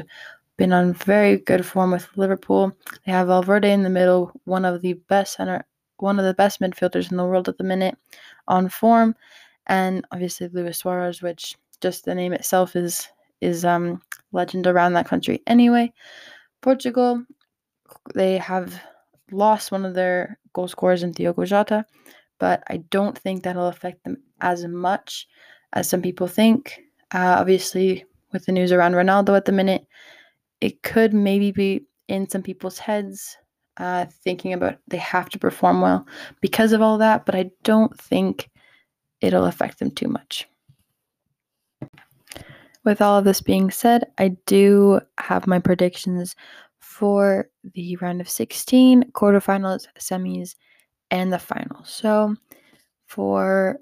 been 0.57 0.73
on 0.73 0.95
very 0.95 1.39
good 1.39 1.67
form 1.67 1.91
with 1.91 2.09
Liverpool. 2.17 2.77
They 3.05 3.13
have 3.13 3.29
Valverde 3.29 3.73
in 3.73 3.83
the 3.83 3.91
middle, 3.91 4.33
one 4.45 4.65
of 4.65 4.83
the 4.83 4.95
best 5.09 5.37
center, 5.37 5.65
one 5.99 6.19
of 6.19 6.25
the 6.25 6.35
best 6.35 6.61
midfielders 6.61 7.11
in 7.11 7.17
the 7.17 7.25
world 7.25 7.49
at 7.49 7.59
the 7.59 7.65
minute, 7.65 7.97
on 8.49 8.69
form, 8.69 9.15
and 9.67 10.07
obviously 10.13 10.49
Luis 10.49 10.79
Suarez, 10.79 11.23
which 11.23 11.57
just 11.81 12.05
the 12.05 12.15
name 12.15 12.33
itself 12.33 12.77
is 12.77 13.09
is 13.41 13.65
um 13.65 14.01
legend 14.33 14.67
around 14.67 14.93
that 14.95 15.07
country. 15.07 15.43
Anyway, 15.47 15.93
Portugal, 16.61 17.25
they 18.15 18.39
have 18.39 18.81
lost 19.31 19.73
one 19.73 19.85
of 19.85 19.95
their 19.95 20.39
goal 20.53 20.69
scorers 20.69 21.03
in 21.03 21.13
Diogo 21.13 21.45
Jota, 21.45 21.85
but 22.39 22.63
I 22.69 22.79
don't 22.91 23.19
think 23.19 23.43
that'll 23.43 23.69
affect 23.69 24.05
them 24.05 24.19
as 24.41 24.67
much 24.67 25.27
as 25.73 25.89
some 25.89 26.03
people 26.03 26.27
think. 26.27 26.81
Uh, 27.13 27.37
obviously, 27.39 28.05
with 28.33 28.47
the 28.47 28.53
news 28.53 28.73
around 28.73 28.93
Ronaldo 28.93 29.37
at 29.37 29.45
the 29.45 29.53
minute, 29.53 29.87
it 30.65 30.83
could 30.83 31.13
maybe 31.13 31.53
be 31.53 31.85
in 32.09 32.27
some 32.27 32.43
people's 32.43 32.79
heads 32.79 33.37
uh, 33.77 34.07
thinking 34.25 34.55
about 34.55 34.79
they 34.89 34.97
have 34.97 35.29
to 35.29 35.39
perform 35.39 35.83
well 35.83 36.07
because 36.41 36.73
of 36.73 36.81
all 36.81 36.97
that, 36.97 37.27
but 37.27 37.35
I 37.35 37.51
don't 37.65 37.95
think 38.01 38.49
it'll 39.21 39.45
affect 39.45 39.79
them 39.79 39.91
too 39.91 40.09
much. 40.09 40.49
With 42.83 43.03
all 43.03 43.19
of 43.19 43.27
this 43.27 43.43
being 43.43 43.71
said, 43.71 44.07
I 44.17 44.37
do 44.47 45.01
have 45.19 45.47
my 45.47 45.59
predictions 45.59 46.35
for 46.81 47.51
the 47.75 47.97
round 47.97 48.23
of 48.23 48.29
16, 48.29 49.11
quarterfinals, 49.13 49.87
semis, 49.99 50.55
and 51.11 51.31
the 51.31 51.39
final. 51.39 51.85
So 51.85 52.37
for 53.05 53.81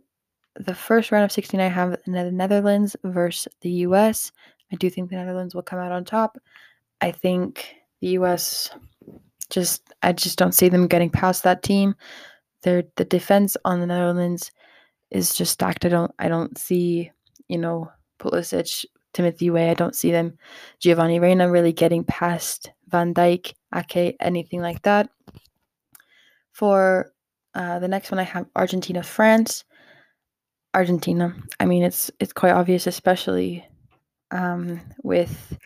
the 0.56 0.74
first 0.74 1.12
round 1.12 1.24
of 1.24 1.30
16, 1.30 1.60
I 1.60 1.68
have 1.68 1.96
the 2.06 2.32
Netherlands 2.32 2.96
versus 3.04 3.52
the 3.60 3.70
US. 3.86 4.32
I 4.72 4.76
do 4.76 4.90
think 4.90 5.10
the 5.10 5.16
Netherlands 5.16 5.54
will 5.54 5.62
come 5.62 5.78
out 5.78 5.92
on 5.92 6.04
top. 6.04 6.38
I 7.02 7.10
think 7.10 7.74
the 8.00 8.10
US 8.18 8.70
just 9.50 9.82
I 10.02 10.12
just 10.12 10.38
don't 10.38 10.54
see 10.54 10.68
them 10.68 10.86
getting 10.86 11.10
past 11.10 11.42
that 11.42 11.62
team. 11.62 11.94
Their 12.62 12.84
the 12.96 13.04
defense 13.04 13.56
on 13.64 13.80
the 13.80 13.86
Netherlands 13.86 14.52
is 15.10 15.34
just 15.34 15.52
stacked. 15.52 15.84
I 15.84 15.88
don't 15.88 16.12
I 16.18 16.28
don't 16.28 16.56
see, 16.56 17.10
you 17.48 17.58
know, 17.58 17.90
Pulisic, 18.20 18.84
Timothy 19.12 19.50
Weah, 19.50 19.72
I 19.72 19.74
don't 19.74 19.96
see 19.96 20.12
them 20.12 20.38
Giovanni 20.78 21.18
Reyna 21.18 21.50
really 21.50 21.72
getting 21.72 22.04
past 22.04 22.70
Van 22.88 23.12
Dijk, 23.12 23.52
Ake, 23.74 24.16
anything 24.20 24.60
like 24.60 24.80
that. 24.82 25.10
For 26.52 27.12
uh, 27.54 27.80
the 27.80 27.88
next 27.88 28.12
one 28.12 28.20
I 28.20 28.24
have 28.24 28.46
Argentina 28.54 29.02
France. 29.02 29.64
Argentina. 30.72 31.34
I 31.58 31.66
mean 31.66 31.82
it's 31.82 32.12
it's 32.20 32.32
quite 32.32 32.52
obvious, 32.52 32.86
especially 32.86 33.66
um, 34.30 34.80
with 35.02 35.58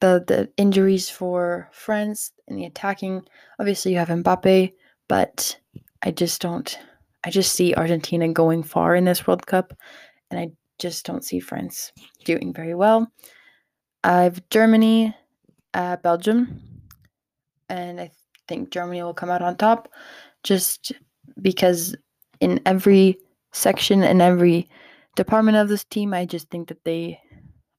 the 0.00 0.24
the 0.26 0.50
injuries 0.56 1.08
for 1.10 1.68
France 1.72 2.32
in 2.46 2.56
the 2.56 2.64
attacking. 2.64 3.22
Obviously, 3.58 3.92
you 3.92 3.98
have 3.98 4.08
Mbappe, 4.08 4.72
but 5.08 5.58
I 6.02 6.10
just 6.10 6.40
don't. 6.40 6.78
I 7.24 7.30
just 7.30 7.52
see 7.52 7.74
Argentina 7.74 8.32
going 8.32 8.62
far 8.62 8.94
in 8.94 9.04
this 9.04 9.26
World 9.26 9.46
Cup, 9.46 9.72
and 10.30 10.38
I 10.38 10.50
just 10.78 11.04
don't 11.04 11.24
see 11.24 11.40
France 11.40 11.92
doing 12.24 12.52
very 12.52 12.74
well. 12.74 13.10
I've 14.04 14.48
Germany, 14.50 15.14
uh, 15.74 15.96
Belgium, 15.96 16.60
and 17.68 18.00
I 18.00 18.10
think 18.46 18.70
Germany 18.70 19.02
will 19.02 19.14
come 19.14 19.30
out 19.30 19.42
on 19.42 19.56
top, 19.56 19.88
just 20.44 20.92
because 21.42 21.96
in 22.40 22.60
every 22.64 23.18
section 23.52 24.02
and 24.02 24.22
every 24.22 24.68
department 25.16 25.56
of 25.56 25.68
this 25.68 25.84
team, 25.84 26.14
I 26.14 26.24
just 26.24 26.48
think 26.50 26.68
that 26.68 26.84
they 26.84 27.20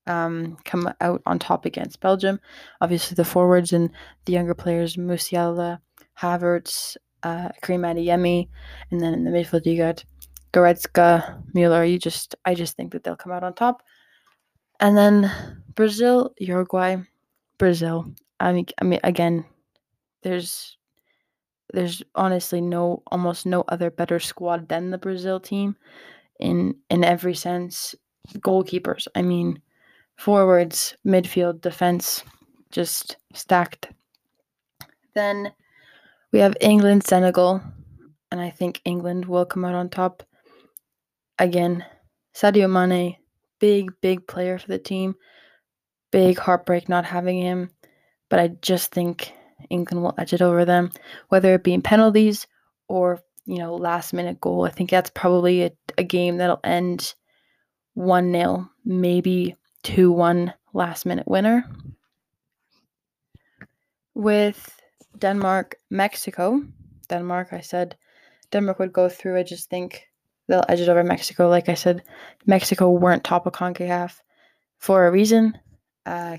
um, 0.08 0.58
come 0.66 0.92
out 1.02 1.22
on 1.26 1.40
top 1.40 1.66
against 1.66 2.00
Belgium. 2.00 2.40
Obviously, 2.82 3.16
the 3.16 3.26
forwards 3.26 3.74
and 3.74 3.90
the 4.26 4.34
younger 4.34 4.56
players, 4.56 4.96
Musiala, 4.96 5.80
Havertz, 6.20 6.98
uh, 7.24 7.50
Karim 7.62 7.82
Adeyemi, 7.82 8.48
and 8.92 9.02
then 9.02 9.14
in 9.14 9.24
the 9.24 9.32
midfield 9.32 9.66
you 9.66 9.78
got 9.78 10.04
Goretzka, 10.54 11.44
Mueller. 11.54 11.84
You 11.84 12.00
just, 12.00 12.36
I 12.46 12.56
just 12.56 12.76
think 12.76 12.92
that 12.92 13.04
they'll 13.04 13.16
come 13.16 13.32
out 13.32 13.44
on 13.44 13.54
top. 13.54 13.84
And 14.80 14.98
then 14.98 15.32
Brazil, 15.76 16.34
Uruguay, 16.40 16.98
Brazil. 17.58 18.14
I 18.40 18.54
mean, 18.54 18.66
I 18.82 18.86
mean, 18.86 19.00
again, 19.04 19.46
there's 20.24 20.78
there's 21.74 22.02
honestly 22.16 22.62
no 22.62 23.04
almost 23.08 23.46
no 23.46 23.64
other 23.68 23.92
better 23.92 24.20
squad 24.20 24.70
than 24.70 24.90
the 24.90 24.98
Brazil 24.98 25.40
team 25.40 25.76
in 26.40 26.76
in 26.90 27.04
every 27.04 27.36
sense. 27.36 27.96
Goalkeepers. 28.40 29.08
I 29.16 29.22
mean, 29.22 29.62
forwards, 30.20 30.96
midfield, 31.08 31.62
defense, 31.62 32.24
just 32.72 33.16
stacked. 33.34 33.90
Then 35.16 35.54
we 36.34 36.40
have 36.40 36.58
England, 36.60 37.06
Senegal, 37.06 37.62
and 38.30 38.42
I 38.42 38.50
think 38.50 38.82
England 38.84 39.26
will 39.26 39.46
come 39.46 39.64
out 39.64 39.76
on 39.76 39.90
top. 39.90 40.24
Again, 41.40 41.86
Sadio 42.36 42.70
Mane, 42.70 43.16
big, 43.60 43.92
big 44.02 44.28
player 44.28 44.60
for 44.60 44.68
the 44.68 44.78
team. 44.78 45.16
Big 46.12 46.38
heartbreak 46.38 46.90
not 46.90 47.06
having 47.06 47.40
him, 47.40 47.70
but 48.30 48.40
I 48.40 48.50
just 48.62 48.92
think 48.92 49.32
England 49.70 50.04
will 50.04 50.16
edge 50.18 50.34
it 50.34 50.42
over 50.42 50.66
them, 50.66 50.92
whether 51.30 51.54
it 51.54 51.64
be 51.64 51.74
in 51.74 51.82
penalties 51.82 52.46
or 52.88 53.22
you 53.46 53.58
know 53.58 53.76
last 53.76 54.12
minute 54.12 54.42
goal. 54.42 54.66
I 54.66 54.72
think 54.72 54.90
that's 54.90 55.12
probably 55.12 55.64
a, 55.64 55.72
a 55.98 56.04
game 56.04 56.38
that'll 56.38 56.60
end 56.64 57.14
one 57.94 58.32
0 58.32 58.70
maybe 58.86 59.56
2 59.96 60.12
1 60.12 60.54
last 60.74 61.06
minute 61.08 61.28
winner. 61.28 61.66
With 64.14 64.80
Denmark, 65.18 65.78
Mexico. 65.90 66.62
Denmark, 67.10 67.54
I 67.54 67.62
said 67.62 67.98
Denmark 68.52 68.78
would 68.78 68.94
go 68.94 69.10
through. 69.10 69.40
I 69.40 69.44
just 69.44 69.70
think 69.70 70.08
they'll 70.48 70.66
edge 70.70 70.82
it 70.82 70.90
over 70.90 71.04
Mexico. 71.04 71.50
Like 71.50 71.70
I 71.70 71.74
said, 71.74 72.04
Mexico 72.46 72.92
weren't 72.92 73.24
top 73.24 73.48
of 73.48 73.54
CONCACAF 73.54 74.14
for 74.78 75.08
a 75.08 75.12
reason. 75.12 75.58
Uh, 76.06 76.38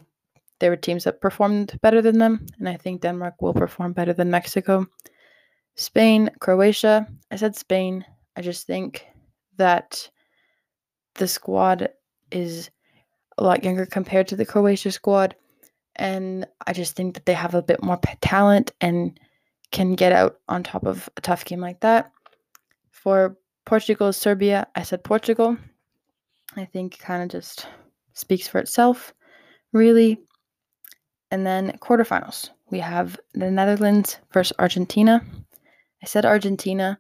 there 0.61 0.71
were 0.71 0.77
teams 0.77 1.03
that 1.03 1.21
performed 1.21 1.77
better 1.83 2.01
than 2.01 2.19
them, 2.19 2.47
and 2.61 2.69
I 2.69 2.77
think 2.77 3.01
Denmark 3.01 3.43
will 3.43 3.55
perform 3.55 3.93
better 3.95 4.13
than 4.13 4.31
Mexico. 4.31 4.87
Spain, 5.75 6.31
Croatia. 6.39 7.09
I 7.33 7.37
said 7.37 7.57
Spain. 7.57 8.05
I 8.37 8.43
just 8.43 8.67
think 8.69 9.07
that 9.57 10.09
the 11.15 11.27
squad 11.27 11.89
is 12.31 12.71
a 13.41 13.45
lot 13.45 13.65
younger 13.65 13.87
compared 13.87 14.29
to 14.29 14.37
the 14.37 14.47
Croatia 14.47 14.93
squad. 14.93 15.35
And 15.97 16.47
I 16.67 16.73
just 16.73 16.95
think 16.95 17.15
that 17.15 17.27
they 17.27 17.33
have 17.33 17.55
a 17.55 17.63
bit 17.63 17.83
more 17.83 17.99
talent 18.21 18.73
and 18.81 19.19
can 19.73 19.95
get 19.95 20.13
out 20.13 20.37
on 20.49 20.63
top 20.63 20.85
of 20.85 21.09
a 21.17 21.21
tough 21.21 21.45
game 21.45 21.61
like 21.61 21.81
that. 21.81 22.13
For 22.91 23.37
Portugal, 23.65 24.13
Serbia, 24.13 24.67
I 24.77 24.83
said 24.83 25.03
Portugal. 25.03 25.57
I 26.57 26.65
think 26.67 26.99
kind 26.99 27.23
of 27.23 27.29
just 27.31 27.67
speaks 28.15 28.47
for 28.47 28.59
itself, 28.59 29.15
really. 29.73 30.19
And 31.31 31.47
then 31.47 31.79
quarterfinals, 31.81 32.51
we 32.71 32.81
have 32.81 33.19
the 33.35 33.51
Netherlands 33.51 34.19
versus 34.33 34.57
Argentina. 34.59 35.25
I 36.03 36.07
said 36.07 36.27
Argentina. 36.27 36.99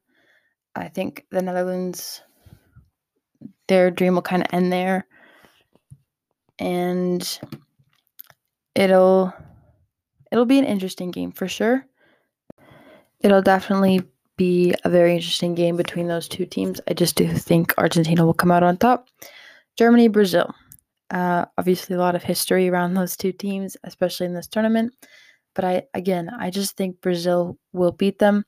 I 0.77 0.89
think 0.89 1.27
the 1.31 1.43
Netherlands, 1.43 2.23
their 3.67 3.91
dream 3.91 4.15
will 4.15 4.23
kind 4.23 4.43
of 4.43 4.55
end 4.55 4.73
there 4.73 5.07
and 6.61 7.41
it'll 8.75 9.33
it'll 10.31 10.45
be 10.47 10.59
an 10.59 10.65
interesting 10.65 11.11
game 11.11 11.33
for 11.33 11.49
sure. 11.49 11.85
It'll 13.21 13.43
definitely 13.43 14.03
be 14.37 14.75
a 14.85 14.89
very 14.89 15.15
interesting 15.15 15.55
game 15.55 15.77
between 15.77 16.07
those 16.07 16.29
two 16.29 16.47
teams. 16.47 16.81
I 16.89 16.95
just 16.95 17.17
do 17.17 17.27
think 17.29 17.75
Argentina 17.77 18.25
will 18.25 18.35
come 18.35 18.51
out 18.51 18.63
on 18.63 18.77
top. 18.77 19.09
Germany, 19.77 20.09
Brazil. 20.09 20.55
Uh, 21.11 21.45
obviously, 21.59 21.97
a 21.97 21.99
lot 21.99 22.15
of 22.15 22.23
history 22.23 22.69
around 22.69 22.95
those 22.95 23.17
two 23.17 23.33
teams, 23.33 23.77
especially 23.85 24.27
in 24.27 24.35
this 24.35 24.47
tournament. 24.47 24.95
But 25.55 25.65
I, 25.65 25.83
again, 25.93 26.31
I 26.31 26.51
just 26.51 26.77
think 26.77 27.01
Brazil 27.01 27.59
will 27.73 27.93
beat 27.93 28.19
them. 28.19 28.45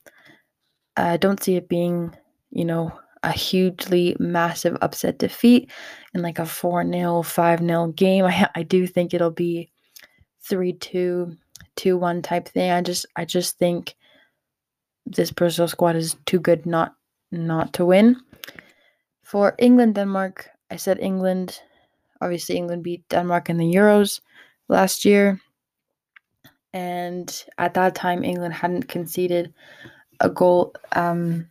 I 0.96 1.16
don't 1.16 1.42
see 1.42 1.56
it 1.56 1.68
being, 1.68 2.14
you 2.50 2.64
know, 2.64 2.92
a 3.22 3.32
hugely 3.32 4.16
massive 4.18 4.76
upset 4.82 5.18
defeat 5.18 5.70
in 6.14 6.22
like 6.22 6.38
a 6.38 6.46
4 6.46 6.88
0, 6.90 7.22
5 7.22 7.58
0 7.60 7.86
game. 7.88 8.24
I, 8.26 8.48
I 8.54 8.62
do 8.62 8.86
think 8.86 9.14
it'll 9.14 9.30
be 9.30 9.70
3 10.42 10.72
2, 10.74 11.36
2 11.76 11.96
1 11.96 12.22
type 12.22 12.48
thing. 12.48 12.70
I 12.70 12.82
just 12.82 13.06
I 13.16 13.24
just 13.24 13.58
think 13.58 13.94
this 15.06 15.30
Brazil 15.30 15.68
squad 15.68 15.96
is 15.96 16.16
too 16.26 16.38
good 16.38 16.66
not 16.66 16.94
not 17.30 17.72
to 17.74 17.84
win. 17.84 18.16
For 19.22 19.54
England, 19.58 19.94
Denmark, 19.94 20.48
I 20.70 20.76
said 20.76 20.98
England. 21.00 21.60
Obviously, 22.20 22.56
England 22.56 22.84
beat 22.84 23.08
Denmark 23.08 23.48
in 23.48 23.56
the 23.56 23.74
Euros 23.74 24.20
last 24.68 25.04
year. 25.04 25.40
And 26.74 27.44
at 27.58 27.74
that 27.74 27.94
time, 27.94 28.24
England 28.24 28.54
hadn't 28.54 28.88
conceded 28.88 29.52
a 30.20 30.30
goal 30.30 30.74
um, 30.92 31.48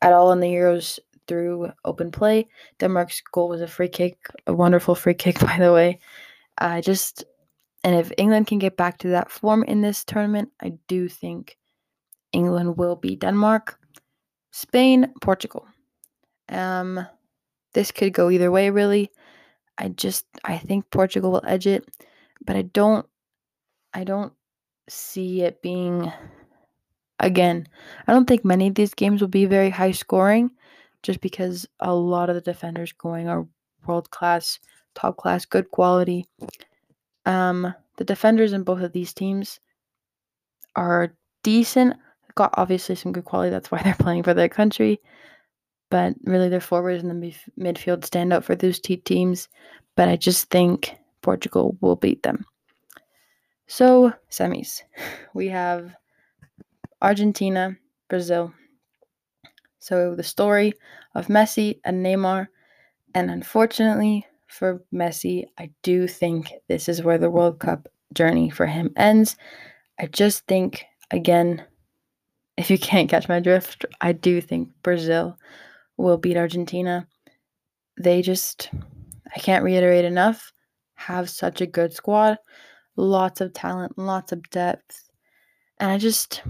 at 0.00 0.12
all 0.12 0.32
in 0.32 0.40
the 0.40 0.46
Euros 0.46 0.98
through 1.32 1.72
open 1.86 2.10
play. 2.10 2.46
Denmark's 2.78 3.22
goal 3.32 3.48
was 3.48 3.62
a 3.62 3.66
free 3.66 3.88
kick, 3.88 4.18
a 4.46 4.52
wonderful 4.52 4.94
free 4.94 5.14
kick, 5.14 5.40
by 5.46 5.56
the 5.58 5.72
way. 5.72 5.98
I 6.58 6.82
just, 6.82 7.24
and 7.82 7.96
if 7.96 8.12
England 8.18 8.48
can 8.48 8.58
get 8.58 8.76
back 8.76 8.98
to 8.98 9.08
that 9.08 9.30
form 9.30 9.64
in 9.64 9.80
this 9.80 10.04
tournament, 10.04 10.50
I 10.60 10.74
do 10.88 11.08
think 11.08 11.56
England 12.32 12.76
will 12.76 12.96
beat 12.96 13.20
Denmark. 13.20 13.78
Spain, 14.50 15.10
Portugal. 15.22 15.66
Um, 16.50 17.06
this 17.72 17.90
could 17.90 18.12
go 18.12 18.28
either 18.28 18.50
way, 18.50 18.68
really. 18.68 19.10
I 19.78 19.88
just, 19.88 20.26
I 20.44 20.58
think 20.58 20.90
Portugal 20.90 21.32
will 21.32 21.44
edge 21.46 21.66
it, 21.66 21.88
but 22.44 22.56
I 22.56 22.62
don't, 22.62 23.06
I 23.94 24.04
don't 24.04 24.34
see 24.86 25.40
it 25.40 25.62
being 25.62 26.12
again 27.20 27.64
i 28.08 28.12
don't 28.12 28.26
think 28.26 28.44
many 28.44 28.66
of 28.66 28.74
these 28.74 28.94
games 28.94 29.20
will 29.20 29.28
be 29.28 29.46
very 29.46 29.70
high 29.70 29.92
scoring 29.92 30.50
just 31.02 31.20
because 31.20 31.66
a 31.80 31.94
lot 31.94 32.28
of 32.28 32.34
the 32.34 32.40
defenders 32.40 32.92
going 32.92 33.28
are 33.28 33.46
world 33.86 34.10
class 34.10 34.58
top 34.94 35.16
class 35.16 35.44
good 35.44 35.70
quality 35.70 36.26
um 37.26 37.74
the 37.96 38.04
defenders 38.04 38.52
in 38.52 38.62
both 38.62 38.80
of 38.80 38.92
these 38.92 39.12
teams 39.12 39.60
are 40.76 41.14
decent 41.42 41.94
got 42.34 42.54
obviously 42.56 42.94
some 42.94 43.12
good 43.12 43.24
quality 43.24 43.50
that's 43.50 43.70
why 43.70 43.80
they're 43.84 43.94
playing 43.94 44.22
for 44.22 44.34
their 44.34 44.48
country 44.48 45.00
but 45.90 46.14
really 46.24 46.48
their 46.48 46.60
forwards 46.60 47.02
and 47.02 47.22
the 47.22 47.34
midfield 47.58 48.04
stand 48.04 48.32
out 48.32 48.44
for 48.44 48.54
those 48.54 48.78
two 48.78 48.96
teams 48.96 49.48
but 49.96 50.08
i 50.08 50.16
just 50.16 50.50
think 50.50 50.96
portugal 51.22 51.76
will 51.80 51.96
beat 51.96 52.22
them 52.22 52.44
so, 53.72 54.12
semis. 54.30 54.82
We 55.34 55.48
have 55.48 55.96
Argentina, 57.00 57.78
Brazil. 58.08 58.52
So, 59.82 60.14
the 60.14 60.22
story 60.22 60.74
of 61.16 61.26
Messi 61.26 61.80
and 61.84 62.04
Neymar. 62.04 62.46
And 63.14 63.30
unfortunately 63.30 64.24
for 64.46 64.82
Messi, 64.94 65.46
I 65.58 65.70
do 65.82 66.06
think 66.06 66.52
this 66.68 66.88
is 66.88 67.02
where 67.02 67.18
the 67.18 67.30
World 67.30 67.58
Cup 67.58 67.88
journey 68.14 68.48
for 68.48 68.66
him 68.66 68.92
ends. 68.96 69.36
I 69.98 70.06
just 70.06 70.46
think, 70.46 70.84
again, 71.10 71.64
if 72.56 72.70
you 72.70 72.78
can't 72.78 73.10
catch 73.10 73.28
my 73.28 73.40
drift, 73.40 73.84
I 74.00 74.12
do 74.12 74.40
think 74.40 74.68
Brazil 74.82 75.36
will 75.96 76.16
beat 76.16 76.36
Argentina. 76.36 77.08
They 78.00 78.22
just, 78.22 78.70
I 79.34 79.40
can't 79.40 79.64
reiterate 79.64 80.04
enough, 80.04 80.52
have 80.94 81.28
such 81.28 81.60
a 81.60 81.66
good 81.66 81.92
squad 81.92 82.38
lots 82.96 83.40
of 83.40 83.52
talent, 83.52 83.96
lots 83.98 84.32
of 84.32 84.48
depth. 84.50 85.08
And 85.78 85.90
I 85.90 85.98
just, 85.98 86.42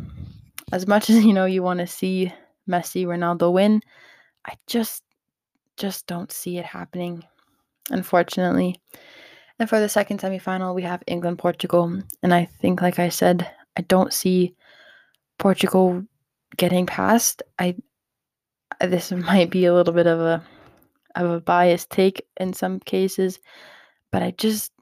as 0.73 0.87
much 0.87 1.11
as 1.11 1.25
you 1.25 1.33
know, 1.33 1.47
you 1.47 1.63
want 1.63 1.81
to 1.81 1.87
see 1.87 2.33
Messi, 2.69 3.07
Ronaldo 3.07 3.53
win, 3.53 3.81
I 4.47 4.55
just, 4.67 5.03
just 5.77 6.07
don't 6.07 6.31
see 6.33 6.59
it 6.59 6.65
happening, 6.65 7.25
unfortunately. 7.91 8.81
And 9.59 9.69
for 9.69 9.81
the 9.81 9.89
second 9.89 10.21
semifinal, 10.21 10.75
we 10.75 10.83
have 10.83 11.03
England, 11.07 11.39
Portugal. 11.39 12.01
And 12.23 12.35
I 12.35 12.45
think, 12.45 12.83
like 12.83 12.99
I 12.99 13.09
said, 13.09 13.49
I 13.77 13.83
don't 13.83 14.13
see 14.13 14.55
Portugal 15.39 16.05
getting 16.57 16.87
past. 16.87 17.43
I, 17.59 17.77
this 18.81 19.13
might 19.13 19.51
be 19.51 19.67
a 19.67 19.75
little 19.75 19.95
bit 19.95 20.07
of 20.07 20.21
a, 20.21 20.43
of 21.15 21.31
a 21.31 21.41
biased 21.41 21.91
take 21.91 22.27
in 22.39 22.53
some 22.53 22.81
cases, 22.81 23.39
but 24.11 24.23
I 24.23 24.33
just 24.33 24.73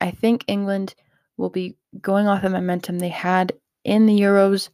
I 0.00 0.10
think 0.10 0.44
England 0.46 0.94
will 1.36 1.50
be 1.50 1.76
going 2.00 2.26
off 2.26 2.42
the 2.42 2.50
momentum 2.50 2.98
they 2.98 3.08
had 3.08 3.52
in 3.84 4.06
the 4.06 4.20
Euros, 4.20 4.68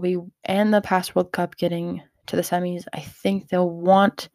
will 0.00 0.24
be 0.24 0.30
and 0.44 0.72
the 0.72 0.80
past 0.80 1.14
World 1.14 1.32
Cup 1.32 1.56
getting 1.56 2.02
to 2.26 2.36
the 2.36 2.42
semis. 2.42 2.84
I 2.92 3.00
think 3.00 3.48
they'll 3.48 3.70
want 3.70 4.28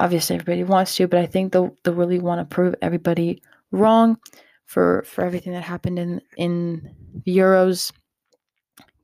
obviously 0.00 0.34
everybody 0.36 0.64
wants 0.64 0.96
to, 0.96 1.06
but 1.06 1.20
I 1.20 1.26
think 1.26 1.52
they'll 1.52 1.74
they'll 1.84 1.94
really 1.94 2.18
want 2.18 2.40
to 2.40 2.54
prove 2.54 2.74
everybody 2.82 3.42
wrong 3.70 4.18
for 4.66 5.04
for 5.06 5.24
everything 5.24 5.52
that 5.52 5.62
happened 5.62 5.98
in 5.98 6.20
in 6.36 6.94
the 7.24 7.36
Euros. 7.36 7.92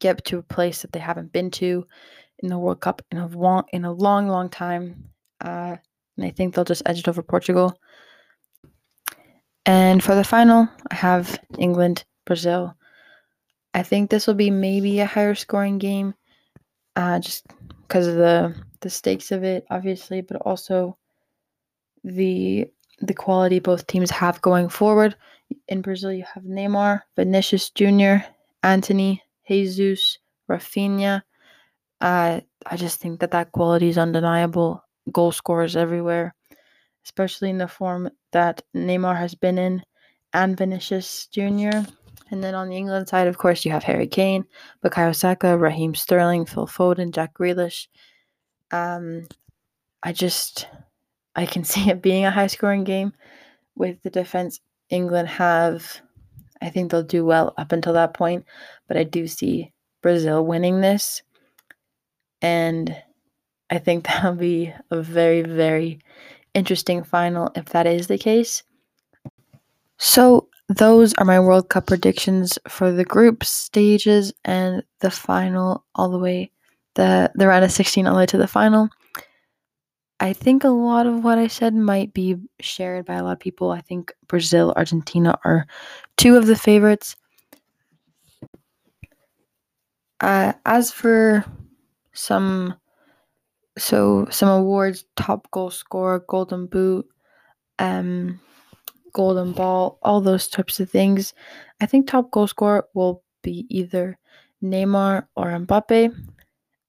Get 0.01 0.25
to 0.27 0.38
a 0.38 0.42
place 0.42 0.83
that 0.83 0.92
they 0.92 0.99
haven't 0.99 1.33
been 1.33 1.51
to 1.53 1.87
in 2.38 2.49
the 2.49 2.59
World 2.59 2.81
Cup 2.81 3.03
in 3.11 3.18
a 3.18 3.27
long 3.27 3.64
in 3.73 3.85
a 3.85 3.92
long 3.92 4.29
long 4.29 4.49
time, 4.49 5.05
uh, 5.45 5.77
and 6.16 6.27
I 6.27 6.31
think 6.31 6.55
they'll 6.55 6.64
just 6.64 6.83
edge 6.87 7.01
it 7.01 7.09
over 7.09 7.23
Portugal. 7.23 7.79
And 9.66 10.03
for 10.03 10.14
the 10.14 10.25
final, 10.25 10.68
I 10.90 10.95
have 10.95 11.38
England, 11.59 12.05
Brazil. 12.25 12.75
I 13.75 13.83
think 13.83 14.11
this 14.11 14.27
will 14.27 14.35
be 14.35 14.51
maybe 14.51 15.01
a 15.01 15.07
higher 15.07 15.35
scoring 15.35 15.79
game, 15.79 16.15
uh, 16.97 17.21
just 17.21 17.47
because 17.83 18.07
of 18.07 18.17
the 18.17 18.55
the 18.81 18.91
stakes 18.91 19.31
of 19.31 19.45
it, 19.45 19.65
obviously, 19.71 20.21
but 20.23 20.41
also 20.43 20.97
the 22.05 22.67
the 23.01 23.15
quality 23.15 23.59
both 23.61 23.87
teams 23.87 24.11
have 24.11 24.43
going 24.43 24.69
forward. 24.69 25.17
In 25.69 25.83
Brazil, 25.83 26.13
you 26.13 26.25
have 26.35 26.45
Neymar, 26.45 27.03
Vinicius 27.17 27.71
Jr., 27.71 28.17
Antony, 28.63 29.23
Jesus, 29.49 30.19
Raphinha. 30.49 31.23
Uh, 32.01 32.41
I 32.67 32.77
just 32.77 33.01
think 33.01 33.21
that 33.21 33.33
that 33.33 33.53
quality 33.53 33.89
is 33.89 33.99
undeniable. 33.99 34.85
Goal 35.13 35.33
scorers 35.33 35.77
everywhere 35.77 36.35
especially 37.05 37.51
in 37.51 37.59
the 37.59 37.69
form 37.69 38.11
that 38.33 38.63
Neymar 38.75 39.17
has 39.19 39.35
been 39.35 39.59
in 39.59 39.83
and 40.33 40.57
Vinicius 40.57 41.27
Jr. 41.27 41.81
And 42.31 42.45
then 42.45 42.55
on 42.55 42.69
the 42.69 42.77
England 42.77 43.09
side, 43.09 43.27
of 43.27 43.38
course, 43.38 43.64
you 43.64 43.73
have 43.73 43.83
Harry 43.85 44.07
Kane, 44.07 44.45
Bukayo 44.85 45.14
Saka, 45.14 45.59
Raheem 45.59 45.95
Sterling, 45.95 46.47
Phil 46.47 46.66
Foden, 46.66 47.12
Jack 47.12 47.35
Grealish. 47.35 47.88
Um, 48.71 49.27
I 50.03 50.12
just, 50.12 50.69
I 51.35 51.47
can 51.47 51.64
see 51.71 51.90
it 51.90 52.03
being 52.03 52.25
a 52.25 52.31
high 52.31 52.47
scoring 52.47 52.85
game 52.85 53.12
with 53.75 54.03
the 54.03 54.11
defense 54.11 54.61
England 54.90 55.29
have. 55.29 56.01
I 56.62 56.71
think 56.71 56.90
they'll 56.90 57.03
do 57.03 57.25
well 57.25 57.55
up 57.57 57.73
until 57.73 57.95
that 57.95 58.14
point, 58.14 58.45
but 58.87 58.97
I 58.97 59.05
do 59.05 59.27
see 59.27 59.73
Brazil 60.03 60.45
winning 60.45 60.81
this. 60.81 61.23
And 62.43 62.95
I 63.71 63.79
think 63.79 64.05
that'll 64.07 64.35
be 64.35 64.73
a 64.90 65.03
very, 65.03 65.43
very 65.43 66.01
interesting 66.55 67.03
final 67.03 67.51
if 67.55 67.66
that 67.66 67.87
is 67.87 68.07
the 68.07 68.19
case. 68.19 68.62
So, 69.99 70.49
those 70.71 71.13
are 71.15 71.25
my 71.25 71.41
World 71.41 71.69
Cup 71.69 71.87
predictions 71.87 72.57
for 72.69 72.93
the 72.93 73.05
group 73.05 73.43
stages 73.43 74.33
and 74.45 74.85
the 75.01 75.11
final 75.11 75.85
all 75.97 76.09
the 76.09 76.19
way 76.19 76.53
the 76.95 77.31
the 77.35 77.49
round 77.49 77.65
of 77.65 77.73
16 77.73 78.07
all 78.07 78.15
the 78.15 78.19
way 78.21 78.27
to 78.27 78.39
the 78.39 78.47
final. 78.47 78.89
I 80.21 80.33
think 80.33 80.63
a 80.63 80.69
lot 80.69 81.07
of 81.07 81.25
what 81.25 81.39
I 81.39 81.49
said 81.49 81.75
might 81.75 82.15
be 82.15 82.37
shared 82.61 83.07
by 83.07 83.15
a 83.15 83.25
lot 83.25 83.33
of 83.33 83.41
people. 83.41 83.73
I 83.73 83.81
think 83.81 84.13
Brazil, 84.29 84.73
Argentina 84.77 85.37
are 85.45 85.67
two 86.17 86.37
of 86.37 86.47
the 86.47 86.57
favorites. 86.57 87.17
Uh, 90.21 90.53
as 90.67 90.93
for 90.93 91.45
some 92.13 92.77
so 93.77 94.29
some 94.31 94.49
awards 94.49 95.05
top 95.17 95.51
goal 95.51 95.71
scorer 95.71 96.23
golden 96.29 96.67
boot 96.67 97.07
um 97.79 98.39
golden 99.12 99.53
ball 99.53 99.99
all 100.03 100.20
those 100.20 100.49
types 100.49 100.81
of 100.81 100.90
things 100.90 101.35
i 101.81 101.87
think 101.87 102.07
top 102.07 102.31
goal 102.31 102.46
scorer 102.46 102.87
will 102.94 103.23
be 103.42 103.66
either 103.68 104.18
neymar 104.62 105.27
or 105.37 105.46
mbappe 105.49 106.14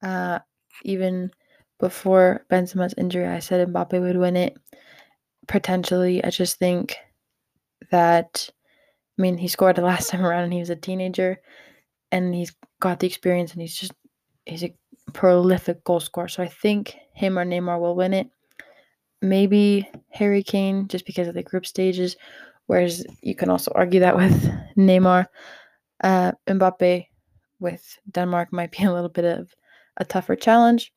uh 0.03 0.39
even 0.83 1.31
before 1.79 2.45
benzema's 2.51 2.93
injury 2.97 3.27
i 3.27 3.39
said 3.39 3.67
mbappe 3.67 3.99
would 3.99 4.17
win 4.17 4.35
it 4.35 4.57
potentially 5.47 6.23
i 6.23 6.29
just 6.29 6.59
think 6.59 6.97
that 7.91 8.49
i 9.17 9.21
mean 9.21 9.37
he 9.37 9.47
scored 9.47 9.75
the 9.75 9.81
last 9.81 10.09
time 10.11 10.25
around 10.25 10.43
and 10.43 10.53
he 10.53 10.59
was 10.59 10.69
a 10.69 10.75
teenager 10.75 11.39
and 12.11 12.35
he's 12.35 12.53
got 12.79 12.99
the 12.99 13.07
experience 13.07 13.53
and 13.53 13.61
he's 13.61 13.75
just 13.75 13.93
he's 14.45 14.63
a 14.63 14.73
prolific 15.13 15.83
goal 15.83 15.99
scorer. 15.99 16.27
So 16.27 16.43
I 16.43 16.47
think 16.47 16.97
him 17.13 17.37
or 17.37 17.45
Neymar 17.45 17.79
will 17.79 17.95
win 17.95 18.13
it. 18.13 18.29
Maybe 19.21 19.89
Harry 20.09 20.43
Kane, 20.43 20.87
just 20.87 21.05
because 21.05 21.27
of 21.27 21.33
the 21.35 21.43
group 21.43 21.65
stages. 21.65 22.15
Whereas 22.67 23.05
you 23.21 23.35
can 23.35 23.49
also 23.49 23.71
argue 23.75 23.99
that 23.99 24.15
with 24.15 24.51
Neymar. 24.77 25.25
Uh, 26.03 26.31
Mbappe 26.47 27.05
with 27.59 27.99
Denmark 28.09 28.51
might 28.51 28.71
be 28.71 28.83
a 28.83 28.93
little 28.93 29.09
bit 29.09 29.25
of 29.25 29.53
a 29.97 30.05
tougher 30.05 30.35
challenge. 30.35 30.91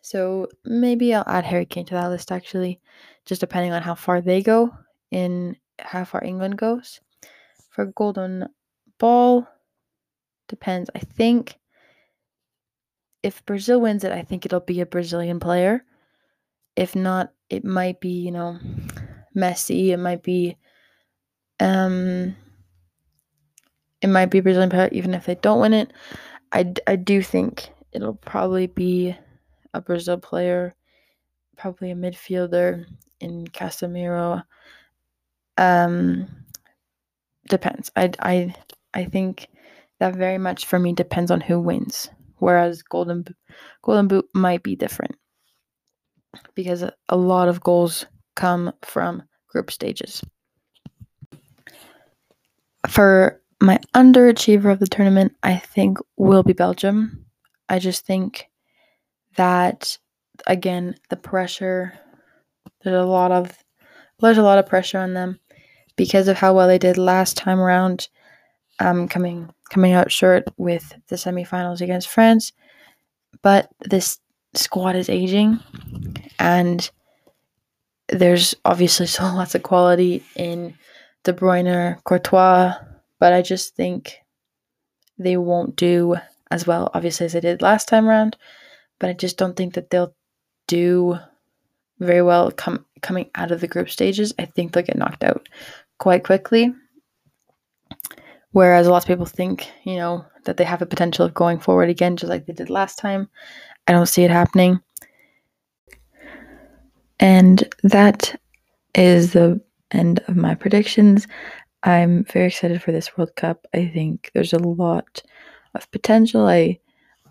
So 0.00 0.48
maybe 0.64 1.14
I'll 1.14 1.24
add 1.26 1.44
Harry 1.44 1.66
Kane 1.66 1.86
to 1.86 1.94
that 1.94 2.08
list 2.08 2.32
actually, 2.32 2.80
just 3.24 3.40
depending 3.40 3.72
on 3.72 3.82
how 3.82 3.94
far 3.94 4.20
they 4.20 4.42
go 4.42 4.70
in 5.10 5.56
how 5.78 6.04
far 6.04 6.22
England 6.24 6.56
goes. 6.58 7.00
For 7.70 7.86
Golden 7.86 8.48
Ball, 8.98 9.46
depends. 10.48 10.90
I 10.94 11.00
think 11.00 11.58
if 13.22 13.44
Brazil 13.46 13.80
wins 13.80 14.04
it, 14.04 14.12
I 14.12 14.22
think 14.22 14.44
it'll 14.44 14.60
be 14.60 14.80
a 14.80 14.86
Brazilian 14.86 15.40
player. 15.40 15.84
If 16.76 16.96
not, 16.96 17.32
it 17.50 17.64
might 17.64 18.00
be, 18.00 18.10
you 18.10 18.30
know, 18.30 18.58
Messi. 19.36 19.88
It 19.88 19.98
might 19.98 20.22
be 20.22 20.56
um 21.60 22.34
it 24.00 24.08
might 24.08 24.26
be 24.30 24.40
Brazilian 24.40 24.88
even 24.92 25.14
if 25.14 25.26
they 25.26 25.36
don't 25.36 25.60
win 25.60 25.72
it. 25.72 25.92
I, 26.52 26.72
I 26.86 26.96
do 26.96 27.22
think 27.22 27.70
it'll 27.92 28.14
probably 28.14 28.66
be 28.66 29.16
a 29.74 29.80
Brazil 29.80 30.18
player, 30.18 30.74
probably 31.56 31.90
a 31.90 31.94
midfielder 31.94 32.86
in 33.20 33.46
Casemiro. 33.46 34.42
Um, 35.56 36.26
depends. 37.48 37.90
I, 37.96 38.10
I, 38.20 38.54
I 38.94 39.04
think 39.04 39.48
that 40.00 40.16
very 40.16 40.38
much 40.38 40.66
for 40.66 40.78
me 40.78 40.92
depends 40.92 41.30
on 41.30 41.40
who 41.40 41.60
wins. 41.60 42.10
Whereas 42.38 42.82
Golden 42.82 43.24
Golden 43.82 44.08
Boot 44.08 44.28
might 44.34 44.64
be 44.64 44.74
different 44.74 45.14
because 46.54 46.84
a 47.08 47.16
lot 47.16 47.48
of 47.48 47.62
goals 47.62 48.06
come 48.34 48.72
from 48.82 49.22
group 49.48 49.70
stages. 49.70 50.22
For 52.88 53.40
my 53.60 53.78
underachiever 53.94 54.72
of 54.72 54.80
the 54.80 54.86
tournament, 54.86 55.36
I 55.42 55.56
think 55.56 55.98
will 56.16 56.42
be 56.42 56.52
Belgium. 56.52 57.26
I 57.68 57.78
just 57.78 58.04
think 58.04 58.48
that 59.36 59.98
again, 60.46 60.96
the 61.08 61.16
pressure 61.16 61.92
there's 62.82 62.96
a 62.96 63.06
lot 63.06 63.30
of 63.30 63.56
there's 64.20 64.38
a 64.38 64.42
lot 64.42 64.58
of 64.58 64.66
pressure 64.66 64.98
on 64.98 65.14
them 65.14 65.38
because 65.96 66.28
of 66.28 66.36
how 66.36 66.54
well 66.54 66.68
they 66.68 66.78
did 66.78 66.96
last 66.96 67.36
time 67.36 67.60
around, 67.60 68.08
um, 68.78 69.08
coming 69.08 69.52
coming 69.70 69.92
out 69.92 70.12
short 70.12 70.44
with 70.56 70.94
the 71.08 71.16
semifinals 71.16 71.80
against 71.80 72.08
France. 72.08 72.52
But 73.42 73.68
this 73.80 74.18
squad 74.54 74.96
is 74.96 75.08
aging, 75.08 75.60
and 76.38 76.90
there's 78.08 78.54
obviously 78.64 79.06
still 79.08 79.34
lots 79.34 79.54
of 79.54 79.62
quality 79.62 80.22
in 80.36 80.74
De 81.24 81.32
Bruyne, 81.32 82.02
Courtois, 82.04 82.74
but 83.18 83.32
I 83.32 83.42
just 83.42 83.76
think 83.76 84.18
they 85.18 85.36
won't 85.36 85.76
do 85.76 86.16
as 86.50 86.66
well, 86.66 86.90
obviously, 86.94 87.26
as 87.26 87.32
they 87.32 87.40
did 87.40 87.62
last 87.62 87.88
time 87.88 88.08
around. 88.08 88.36
But 88.98 89.10
I 89.10 89.12
just 89.14 89.38
don't 89.38 89.56
think 89.56 89.74
that 89.74 89.90
they'll 89.90 90.14
do 90.66 91.18
very 91.98 92.22
well 92.22 92.50
com- 92.50 92.84
coming 93.00 93.30
out 93.34 93.50
of 93.50 93.60
the 93.60 93.68
group 93.68 93.90
stages. 93.90 94.34
I 94.38 94.44
think 94.44 94.72
they'll 94.72 94.82
get 94.82 94.96
knocked 94.98 95.24
out 95.24 95.48
quite 95.98 96.24
quickly. 96.24 96.74
Whereas 98.52 98.86
a 98.86 98.90
lot 98.90 99.02
of 99.02 99.08
people 99.08 99.24
think, 99.24 99.70
you 99.84 99.96
know, 99.96 100.26
that 100.44 100.56
they 100.56 100.64
have 100.64 100.82
a 100.82 100.86
potential 100.86 101.24
of 101.24 101.32
going 101.32 101.58
forward 101.58 101.88
again, 101.88 102.16
just 102.16 102.28
like 102.28 102.46
they 102.46 102.52
did 102.52 102.68
last 102.68 102.98
time. 102.98 103.28
I 103.86 103.92
don't 103.92 104.06
see 104.06 104.24
it 104.24 104.30
happening. 104.30 104.80
And 107.20 107.62
that 107.82 108.38
is 108.94 109.32
the 109.32 109.60
end 109.92 110.20
of 110.28 110.36
my 110.36 110.54
predictions. 110.54 111.26
I'm 111.82 112.24
very 112.24 112.46
excited 112.46 112.82
for 112.82 112.92
this 112.92 113.16
World 113.16 113.34
Cup. 113.36 113.66
I 113.74 113.86
think 113.86 114.30
there's 114.34 114.52
a 114.52 114.58
lot 114.58 115.22
of 115.74 115.90
potential. 115.90 116.46
I 116.46 116.78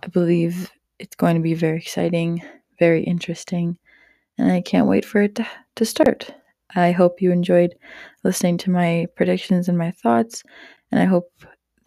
I 0.03 0.07
believe 0.07 0.71
it's 0.99 1.15
going 1.15 1.35
to 1.35 1.41
be 1.41 1.53
very 1.53 1.77
exciting, 1.77 2.41
very 2.79 3.03
interesting, 3.03 3.77
and 4.37 4.51
I 4.51 4.61
can't 4.61 4.87
wait 4.87 5.05
for 5.05 5.21
it 5.21 5.35
to, 5.35 5.47
to 5.75 5.85
start. 5.85 6.33
I 6.75 6.91
hope 6.91 7.21
you 7.21 7.31
enjoyed 7.31 7.75
listening 8.23 8.57
to 8.59 8.71
my 8.71 9.07
predictions 9.15 9.69
and 9.69 9.77
my 9.77 9.91
thoughts, 9.91 10.43
and 10.91 10.99
I 11.01 11.05
hope 11.05 11.31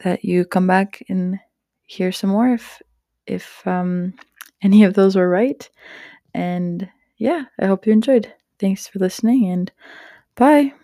that 0.05 0.25
you 0.25 0.45
come 0.45 0.67
back 0.67 1.03
and 1.09 1.39
hear 1.87 2.13
some 2.13 2.31
more 2.31 2.51
if 2.55 2.81
if 3.27 3.67
um, 3.67 4.15
any 4.65 4.85
of 4.85 4.95
those 4.95 5.17
were 5.17 5.29
right. 5.31 5.69
And 6.35 6.89
yeah, 7.19 7.45
I 7.61 7.67
hope 7.67 7.87
you 7.87 7.93
enjoyed. 7.95 8.33
Thanks 8.59 8.87
for 8.89 8.99
listening, 9.01 9.47
and 9.51 9.73
bye. 10.37 10.75